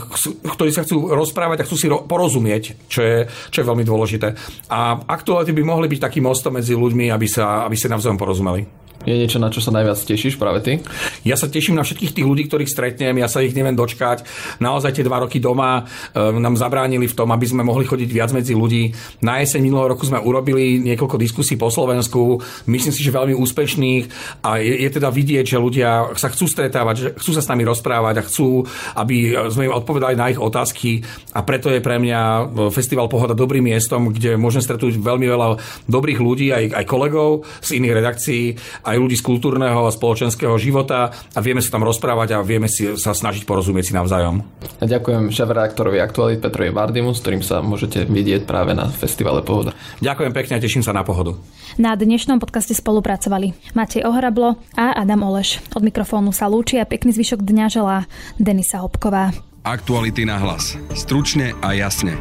ktorí 0.43 0.71
sa 0.73 0.83
chcú 0.83 1.13
rozprávať 1.13 1.63
a 1.63 1.67
chcú 1.69 1.75
si 1.77 1.87
porozumieť, 1.87 2.89
čo 2.89 2.99
je, 3.05 3.17
čo 3.53 3.57
je 3.63 3.69
veľmi 3.69 3.85
dôležité. 3.85 4.33
A 4.73 4.97
aktuálne 4.97 5.53
by 5.53 5.63
mohli 5.63 5.87
byť 5.87 5.99
takým 6.09 6.25
mostom 6.27 6.57
medzi 6.57 6.75
ľuďmi, 6.75 7.13
aby 7.13 7.27
sa, 7.29 7.63
aby 7.69 7.75
sa 7.77 7.93
navzájom 7.93 8.19
porozumeli. 8.19 8.88
Je 9.07 9.15
niečo, 9.15 9.39
na 9.39 9.47
čo 9.47 9.63
sa 9.63 9.71
najviac 9.71 9.95
tešíš 9.95 10.35
práve 10.35 10.59
ty? 10.59 10.83
Ja 11.23 11.39
sa 11.39 11.47
teším 11.47 11.79
na 11.79 11.87
všetkých 11.87 12.19
tých 12.19 12.27
ľudí, 12.27 12.51
ktorých 12.51 12.67
stretnem, 12.67 13.15
ja 13.15 13.31
sa 13.31 13.39
ich 13.39 13.55
neviem 13.55 13.71
dočkať. 13.71 14.27
Naozaj 14.59 14.99
tie 14.99 15.07
dva 15.07 15.23
roky 15.23 15.39
doma 15.39 15.87
e, 16.11 16.19
nám 16.19 16.59
zabránili 16.59 17.07
v 17.07 17.15
tom, 17.15 17.31
aby 17.31 17.47
sme 17.47 17.63
mohli 17.63 17.87
chodiť 17.87 18.09
viac 18.11 18.35
medzi 18.35 18.59
ľudí. 18.59 18.91
Na 19.23 19.39
jeseň 19.39 19.63
minulého 19.63 19.95
roku 19.95 20.03
sme 20.03 20.19
urobili 20.19 20.83
niekoľko 20.83 21.15
diskusí 21.15 21.55
po 21.55 21.71
Slovensku, 21.71 22.43
myslím 22.67 22.91
si, 22.91 22.99
že 22.99 23.15
veľmi 23.15 23.39
úspešných 23.39 24.03
a 24.43 24.59
je, 24.59 24.83
je 24.83 24.89
teda 24.91 25.07
vidieť, 25.15 25.47
že 25.47 25.63
ľudia 25.63 26.11
sa 26.19 26.27
chcú 26.27 26.51
stretávať, 26.51 26.95
že 26.99 27.07
chcú 27.23 27.31
sa 27.31 27.39
s 27.39 27.47
nami 27.47 27.63
rozprávať 27.63 28.19
a 28.19 28.27
chcú, 28.27 28.67
aby 28.99 29.31
sme 29.47 29.71
im 29.71 29.77
odpovedali 29.79 30.19
na 30.19 30.27
ich 30.27 30.39
otázky 30.43 31.07
a 31.31 31.47
preto 31.47 31.71
je 31.71 31.79
pre 31.79 32.03
mňa 32.03 32.19
e, 32.19 32.41
Festival 32.67 33.07
Pohoda 33.07 33.31
dobrým 33.31 33.63
miestom, 33.63 34.11
kde 34.11 34.35
môžem 34.35 34.59
stretnúť 34.59 34.99
veľmi 34.99 35.23
veľa 35.23 35.47
dobrých 35.87 36.19
ľudí, 36.19 36.51
aj, 36.51 36.83
aj 36.83 36.85
kolegov 36.85 37.47
z 37.63 37.79
iných 37.79 37.95
redakcií 37.95 38.43
aj 38.89 38.97
ľudí 38.97 39.15
z 39.15 39.25
kultúrneho 39.25 39.85
a 39.85 39.91
spoločenského 39.93 40.57
života 40.57 41.13
a 41.13 41.39
vieme 41.39 41.61
sa 41.61 41.77
tam 41.77 41.85
rozprávať 41.85 42.35
a 42.35 42.45
vieme 42.45 42.65
si 42.65 42.97
sa 42.97 43.13
snažiť 43.13 43.45
porozumieť 43.45 43.91
si 43.91 43.93
navzájom. 43.93 44.41
A 44.81 44.83
ďakujem 44.89 45.29
šéf-redaktorovi 45.29 46.01
Aktualit 46.01 46.41
Petrovi 46.41 46.73
Vardimu, 46.73 47.13
s 47.13 47.21
ktorým 47.21 47.45
sa 47.45 47.61
môžete 47.61 48.09
vidieť 48.09 48.49
práve 48.49 48.73
na 48.73 48.89
festivale 48.89 49.45
Pohoda. 49.45 49.77
Ďakujem 50.01 50.33
pekne 50.33 50.53
a 50.57 50.63
teším 50.63 50.81
sa 50.81 50.91
na 50.95 51.05
pohodu. 51.05 51.37
Na 51.77 51.93
dnešnom 51.93 52.41
podcaste 52.41 52.73
spolupracovali 52.73 53.53
Matej 53.77 54.03
Ohrablo 54.03 54.57
a 54.73 54.97
Adam 54.97 55.23
Oleš. 55.23 55.61
Od 55.77 55.85
mikrofónu 55.85 56.33
sa 56.33 56.49
lúči 56.49 56.81
a 56.81 56.89
pekný 56.89 57.13
zvyšok 57.13 57.45
dňa 57.45 57.65
želá 57.69 57.97
Denisa 58.41 58.81
Hopková. 58.81 59.31
Aktuality 59.63 60.25
na 60.25 60.39
hlas. 60.41 60.79
Stručne 60.95 61.53
a 61.61 61.75
jasne. 61.75 62.17